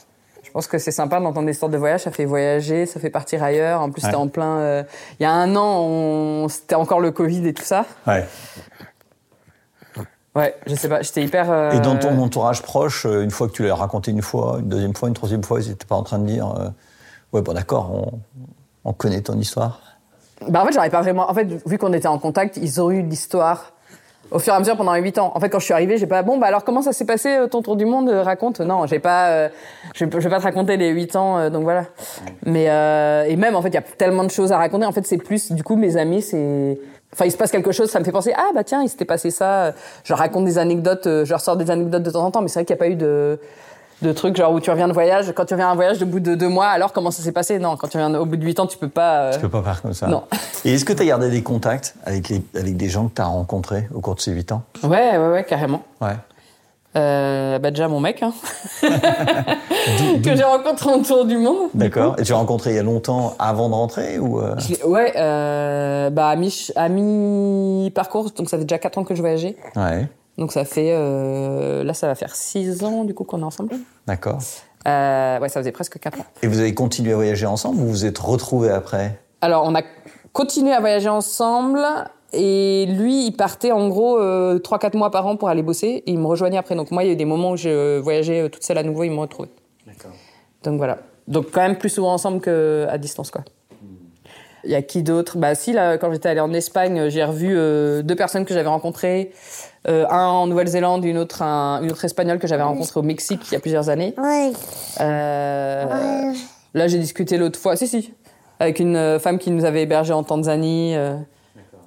Je 0.42 0.50
pense 0.52 0.66
que 0.66 0.78
c'est 0.78 0.90
sympa 0.90 1.20
d'entendre 1.20 1.46
des 1.46 1.52
histoires 1.52 1.70
de 1.70 1.76
voyage, 1.78 2.02
ça 2.02 2.10
fait 2.10 2.24
voyager, 2.24 2.84
ça 2.86 2.98
fait 2.98 3.10
partir 3.10 3.42
ailleurs. 3.44 3.80
En 3.82 3.90
plus, 3.90 4.02
Ouais. 4.02 4.06
c'était 4.08 4.16
en 4.16 4.26
plein. 4.26 4.56
euh, 4.58 4.82
Il 5.20 5.22
y 5.22 5.26
a 5.26 5.30
un 5.32 5.54
an, 5.54 5.78
on... 5.80 6.48
c'était 6.48 6.74
encore 6.74 6.98
le 7.00 7.12
Covid 7.12 7.46
et 7.46 7.54
tout 7.54 7.62
ça. 7.64 7.84
Ouais. 8.06 8.24
Ouais, 10.36 10.54
je 10.66 10.74
sais 10.76 10.88
pas, 10.88 11.02
j'étais 11.02 11.22
hyper. 11.24 11.50
euh, 11.50 11.72
Et 11.72 11.80
dans 11.80 11.96
ton 11.96 12.16
entourage 12.22 12.62
proche, 12.62 13.04
euh, 13.04 13.22
une 13.24 13.30
fois 13.32 13.48
que 13.48 13.52
tu 13.52 13.64
l'as 13.66 13.74
raconté 13.74 14.12
une 14.12 14.22
fois, 14.22 14.58
une 14.60 14.68
deuxième 14.68 14.94
fois, 14.94 15.08
une 15.08 15.14
troisième 15.14 15.42
fois, 15.42 15.60
ils 15.60 15.68
n'étaient 15.68 15.86
pas 15.86 15.96
en 15.96 16.02
train 16.04 16.18
de 16.20 16.26
dire 16.26 16.46
euh, 16.58 16.68
Ouais, 17.32 17.42
bon, 17.42 17.52
d'accord, 17.52 17.90
on, 17.92 18.18
on 18.84 18.92
connaît 18.92 19.20
ton 19.22 19.34
histoire. 19.38 19.80
Bah 20.48 20.62
en 20.62 20.66
fait, 20.66 20.72
j'aurais 20.72 20.90
pas 20.90 21.00
vraiment. 21.02 21.28
En 21.30 21.34
fait, 21.34 21.46
vu 21.66 21.78
qu'on 21.78 21.92
était 21.92 22.08
en 22.08 22.18
contact, 22.18 22.56
ils 22.56 22.80
ont 22.80 22.90
eu 22.90 23.02
l'histoire 23.02 23.72
Au 24.30 24.38
fur 24.38 24.52
et 24.52 24.56
à 24.56 24.60
mesure 24.60 24.76
pendant 24.76 24.94
les 24.94 25.02
8 25.02 25.18
ans. 25.18 25.32
En 25.34 25.40
fait, 25.40 25.50
quand 25.50 25.58
je 25.58 25.64
suis 25.64 25.74
arrivée, 25.74 25.98
j'ai 25.98 26.06
pas 26.06 26.22
bon 26.22 26.38
bah 26.38 26.46
alors 26.46 26.62
comment 26.64 26.80
ça 26.82 26.92
s'est 26.92 27.04
passé 27.04 27.36
ton 27.50 27.60
tour 27.62 27.74
du 27.76 27.84
monde 27.84 28.08
Raconte. 28.08 28.60
Non, 28.60 28.86
j'ai 28.86 29.00
pas 29.00 29.28
euh, 29.30 29.48
je, 29.94 30.04
vais- 30.04 30.10
je 30.12 30.18
vais 30.28 30.30
pas 30.30 30.38
te 30.38 30.44
raconter 30.44 30.76
les 30.76 30.88
8 30.90 31.14
ans 31.16 31.38
euh, 31.38 31.50
donc 31.50 31.64
voilà. 31.64 31.86
Mais 32.46 32.70
euh, 32.70 33.24
et 33.28 33.34
même 33.36 33.54
en 33.56 33.62
fait, 33.62 33.68
il 33.68 33.74
y 33.74 33.78
a 33.78 33.82
tellement 33.82 34.22
de 34.24 34.30
choses 34.30 34.50
à 34.52 34.56
raconter. 34.58 34.86
En 34.86 34.92
fait, 34.92 35.04
c'est 35.06 35.18
plus 35.18 35.50
du 35.52 35.62
coup 35.64 35.74
mes 35.76 35.96
amis, 35.96 36.22
c'est 36.22 36.78
Enfin, 37.12 37.24
il 37.24 37.32
se 37.32 37.36
passe 37.36 37.50
quelque 37.50 37.72
chose, 37.72 37.90
ça 37.90 37.98
me 37.98 38.04
fait 38.04 38.12
penser 38.12 38.32
ah 38.36 38.50
bah 38.54 38.62
tiens, 38.64 38.82
il 38.82 38.88
s'était 38.88 39.04
passé 39.04 39.30
ça. 39.30 39.72
Je 40.04 40.14
raconte 40.14 40.44
des 40.44 40.58
anecdotes, 40.58 41.06
euh, 41.08 41.24
je 41.24 41.34
ressors 41.34 41.56
des 41.56 41.70
anecdotes 41.70 42.02
de 42.04 42.10
temps 42.10 42.24
en 42.24 42.30
temps, 42.30 42.40
mais 42.40 42.48
c'est 42.48 42.60
vrai 42.60 42.64
qu'il 42.64 42.74
n'y 42.76 42.80
a 42.80 42.84
pas 42.84 42.88
eu 42.90 42.96
de 42.96 43.38
de 44.02 44.12
trucs 44.12 44.34
genre 44.34 44.50
où 44.54 44.60
tu 44.60 44.70
reviens 44.70 44.88
de 44.88 44.94
voyage, 44.94 45.30
quand 45.36 45.44
tu 45.44 45.52
reviens 45.52 45.68
d'un 45.68 45.74
voyage 45.74 45.98
de 45.98 46.06
bout 46.06 46.20
de 46.20 46.34
deux 46.34 46.48
mois, 46.48 46.68
alors 46.68 46.94
comment 46.94 47.10
ça 47.10 47.22
s'est 47.22 47.32
passé? 47.32 47.58
Non, 47.58 47.76
quand 47.76 47.86
tu 47.88 47.98
reviens 47.98 48.18
au 48.18 48.24
bout 48.24 48.36
de 48.36 48.44
8 48.46 48.58
ans, 48.60 48.66
tu 48.66 48.78
peux 48.78 48.88
pas. 48.88 49.24
euh, 49.24 49.32
Tu 49.34 49.40
peux 49.40 49.50
pas 49.50 49.62
faire 49.62 49.82
comme 49.82 49.92
ça. 49.92 50.06
Non. 50.06 50.22
Et 50.64 50.72
est-ce 50.72 50.86
que 50.86 50.94
tu 50.94 51.02
as 51.02 51.04
gardé 51.04 51.28
des 51.28 51.42
contacts 51.42 51.94
avec, 52.06 52.30
les, 52.30 52.40
avec 52.54 52.78
des 52.78 52.88
gens 52.88 53.08
que 53.08 53.16
tu 53.16 53.20
as 53.20 53.26
rencontrés 53.26 53.88
au 53.94 54.00
cours 54.00 54.14
de 54.14 54.20
ces 54.22 54.32
8 54.32 54.52
ans? 54.52 54.62
Ouais, 54.84 55.18
ouais, 55.18 55.28
ouais, 55.28 55.44
carrément. 55.44 55.82
Ouais. 56.00 56.16
Euh, 56.96 57.58
bah 57.60 57.70
déjà 57.70 57.86
mon 57.86 58.00
mec, 58.00 58.22
hein. 58.22 58.32
que 58.82 60.36
j'ai 60.36 60.42
rencontré 60.42 60.90
autour 60.90 61.24
du 61.24 61.36
monde. 61.36 61.68
D'accord. 61.72 62.16
Et 62.18 62.22
tu 62.22 62.32
as 62.32 62.36
rencontré 62.36 62.70
il 62.70 62.76
y 62.76 62.78
a 62.80 62.82
longtemps 62.82 63.36
avant 63.38 63.68
de 63.68 63.74
rentrer 63.74 64.18
ou 64.18 64.40
euh, 64.40 64.56
Ouais, 64.84 65.12
euh, 65.16 66.10
bah 66.10 66.28
à 66.28 66.36
mi, 66.36 66.68
à 66.74 66.88
mi 66.88 67.92
parcours, 67.94 68.30
donc 68.32 68.50
ça 68.50 68.58
fait 68.58 68.64
déjà 68.64 68.78
4 68.78 68.98
ans 68.98 69.04
que 69.04 69.14
je 69.14 69.20
voyageais. 69.20 69.56
Ouais. 69.76 70.08
Donc 70.36 70.52
ça 70.52 70.64
fait, 70.64 70.90
euh, 70.92 71.84
là 71.84 71.94
ça 71.94 72.08
va 72.08 72.16
faire 72.16 72.34
6 72.34 72.82
ans 72.82 73.04
du 73.04 73.14
coup 73.14 73.24
qu'on 73.24 73.40
est 73.40 73.44
ensemble. 73.44 73.76
D'accord. 74.08 74.38
Euh, 74.88 75.38
ouais, 75.38 75.48
ça 75.48 75.60
faisait 75.60 75.72
presque 75.72 76.00
4 76.00 76.20
ans. 76.20 76.24
Et 76.42 76.48
vous 76.48 76.58
avez 76.58 76.74
continué 76.74 77.12
à 77.12 77.16
voyager 77.16 77.46
ensemble 77.46 77.76
ou 77.76 77.84
vous 77.84 77.90
vous 77.90 78.06
êtes 78.06 78.18
retrouvés 78.18 78.70
après? 78.70 79.20
Alors 79.42 79.64
on 79.64 79.74
a 79.76 79.82
continué 80.32 80.72
à 80.72 80.80
voyager 80.80 81.08
ensemble 81.08 81.80
et 82.32 82.86
lui 82.88 83.26
il 83.26 83.32
partait 83.32 83.72
en 83.72 83.88
gros 83.88 84.18
euh, 84.18 84.58
3-4 84.58 84.96
mois 84.96 85.10
par 85.10 85.26
an 85.26 85.36
pour 85.36 85.48
aller 85.48 85.62
bosser 85.62 86.02
et 86.06 86.10
il 86.12 86.18
me 86.18 86.26
rejoignait 86.26 86.58
après. 86.58 86.74
Donc 86.74 86.90
moi 86.90 87.02
il 87.02 87.06
y 87.06 87.10
a 87.10 87.12
eu 87.12 87.16
des 87.16 87.24
moments 87.24 87.52
où 87.52 87.56
je 87.56 87.98
voyageais 87.98 88.42
euh, 88.42 88.48
toute 88.48 88.62
seule 88.64 88.78
à 88.78 88.82
nouveau, 88.82 89.04
il 89.04 89.10
me 89.10 89.18
retrouvait. 89.20 89.50
D'accord. 89.86 90.12
Donc 90.64 90.76
voilà. 90.78 90.98
Donc 91.28 91.50
quand 91.52 91.60
même 91.62 91.76
plus 91.78 91.90
souvent 91.90 92.12
ensemble 92.12 92.40
qu'à 92.40 92.98
distance 92.98 93.30
quoi. 93.30 93.42
Il 94.62 94.70
y 94.70 94.74
a 94.74 94.82
qui 94.82 95.02
d'autre? 95.02 95.38
Bah 95.38 95.54
si 95.54 95.72
là 95.72 95.96
quand 95.96 96.12
j'étais 96.12 96.28
allée 96.28 96.40
en 96.40 96.52
Espagne, 96.52 97.08
j'ai 97.08 97.24
revu 97.24 97.54
euh, 97.56 98.02
deux 98.02 98.14
personnes 98.16 98.44
que 98.44 98.52
j'avais 98.54 98.68
rencontrées, 98.68 99.32
Euh, 99.88 100.04
un 100.10 100.26
en 100.26 100.46
Nouvelle-Zélande, 100.46 101.02
une 101.06 101.16
autre 101.16 101.40
un- 101.40 101.80
une 101.82 101.90
autre 101.90 102.04
espagnole 102.04 102.38
que 102.38 102.46
j'avais 102.46 102.62
rencontrée 102.62 103.00
au 103.00 103.02
Mexique 103.02 103.40
il 103.50 103.54
y 103.54 103.56
a 103.56 103.60
plusieurs 103.60 103.88
années. 103.88 104.12
Euh, 105.00 106.32
Là 106.74 106.86
j'ai 106.86 106.98
discuté 106.98 107.38
l'autre 107.38 107.58
fois, 107.58 107.74
si 107.76 107.88
si, 107.88 108.12
avec 108.60 108.78
une 108.78 108.94
euh, 108.96 109.18
femme 109.18 109.38
qui 109.38 109.50
nous 109.50 109.64
avait 109.64 109.82
hébergés 109.82 110.12
en 110.12 110.22
Tanzanie. 110.22 110.94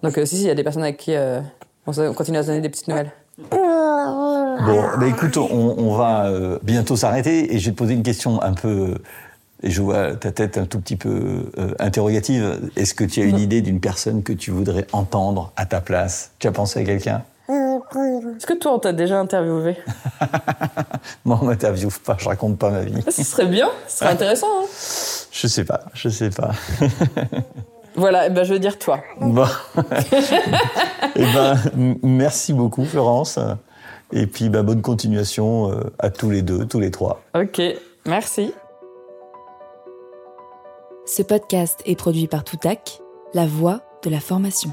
Donc 0.04 0.18
euh, 0.18 0.26
si 0.26 0.36
si, 0.36 0.44
il 0.44 0.48
y 0.48 0.52
a 0.52 0.56
des 0.56 0.63
personnes 0.63 0.84
avec 0.84 0.98
qui 0.98 1.16
euh, 1.16 1.39
on, 1.88 2.13
continue 2.13 2.38
à 2.38 2.44
se 2.44 2.48
donner 2.48 2.62
des 2.62 2.70
petites 2.70 2.88
nouvelles. 2.89 3.12
Bon, 3.39 4.84
bah 4.98 5.08
écoute, 5.08 5.38
on, 5.38 5.76
on 5.78 5.96
va 5.96 6.28
euh, 6.28 6.60
bientôt 6.62 6.96
s'arrêter 6.96 7.54
et 7.54 7.60
je 7.60 7.66
vais 7.66 7.72
te 7.72 7.78
poser 7.78 7.94
une 7.94 8.04
question 8.04 8.42
un 8.42 8.54
peu. 8.54 8.96
Et 9.63 9.72
je 9.72 9.82
vois 9.82 10.16
ta 10.16 10.32
tête 10.32 10.58
un 10.58 10.66
tout 10.66 10.80
petit 10.80 10.98
peu 10.98 11.50
euh, 11.58 11.74
interrogative. 11.80 12.70
Est-ce 12.76 12.94
que 12.94 13.06
tu 13.06 13.22
as 13.22 13.24
une 13.24 13.39
idée 13.39 13.62
d'une 13.62 13.80
personne 13.80 14.22
que 14.22 14.34
tu 14.34 14.52
voudrais 14.52 14.86
entendre 14.92 15.54
à 15.56 15.66
ta 15.66 15.80
place? 15.80 16.32
Tu 16.39 16.48
as 16.48 16.52
pensé 16.52 16.82
à 16.82 16.84
quelqu'un? 16.84 17.24
Est-ce 17.50 18.46
que 18.46 18.54
toi 18.54 18.74
on 18.74 18.80
t'a 18.80 18.94
déjà 18.94 19.20
interviewé? 19.20 19.78
Moi, 21.26 21.39
on 21.42 21.46
m'interviewe 21.46 22.00
pas, 22.04 22.18
je 22.20 22.28
raconte 22.28 22.58
pas 22.58 22.72
ma 22.72 22.82
vie. 22.82 23.02
Ce 23.10 23.24
serait 23.24 23.46
bien, 23.46 23.70
ce 23.88 24.00
serait 24.00 24.10
intéressant. 24.12 24.48
Hein 24.48 24.66
Je 25.32 25.48
sais 25.48 25.63
pas, 25.63 25.82
je 25.94 26.10
sais 26.10 26.30
pas. 26.30 26.52
voilà, 27.95 28.27
eh 28.27 28.29
ben, 28.29 28.43
je 28.43 28.53
veux 28.53 28.60
dire 28.60 28.79
toi. 28.79 28.99
Bon. 29.19 29.45
Eh 31.15 31.25
ben, 31.25 31.56
merci 32.01 32.53
beaucoup, 32.53 32.86
Florence. 32.86 33.38
Et 34.12 34.25
puis, 34.25 34.49
bah, 34.49 34.63
bonne 34.63 34.82
continuation 34.82 35.71
euh, 35.71 35.93
à 35.99 36.10
tous 36.10 36.32
les 36.32 36.41
deux, 36.41 36.65
tous 36.65 36.79
les 36.79 36.89
trois. 36.89 37.21
Ok, 37.36 37.62
merci. 38.08 38.51
Ce 41.06 41.21
podcast 41.21 41.82
est 41.86 41.95
produit 41.95 42.27
par 42.27 42.43
Toutac, 42.43 43.01
la 43.36 43.45
voix 43.45 43.82
de 44.03 44.10
la 44.10 44.19
formation. 44.19 44.71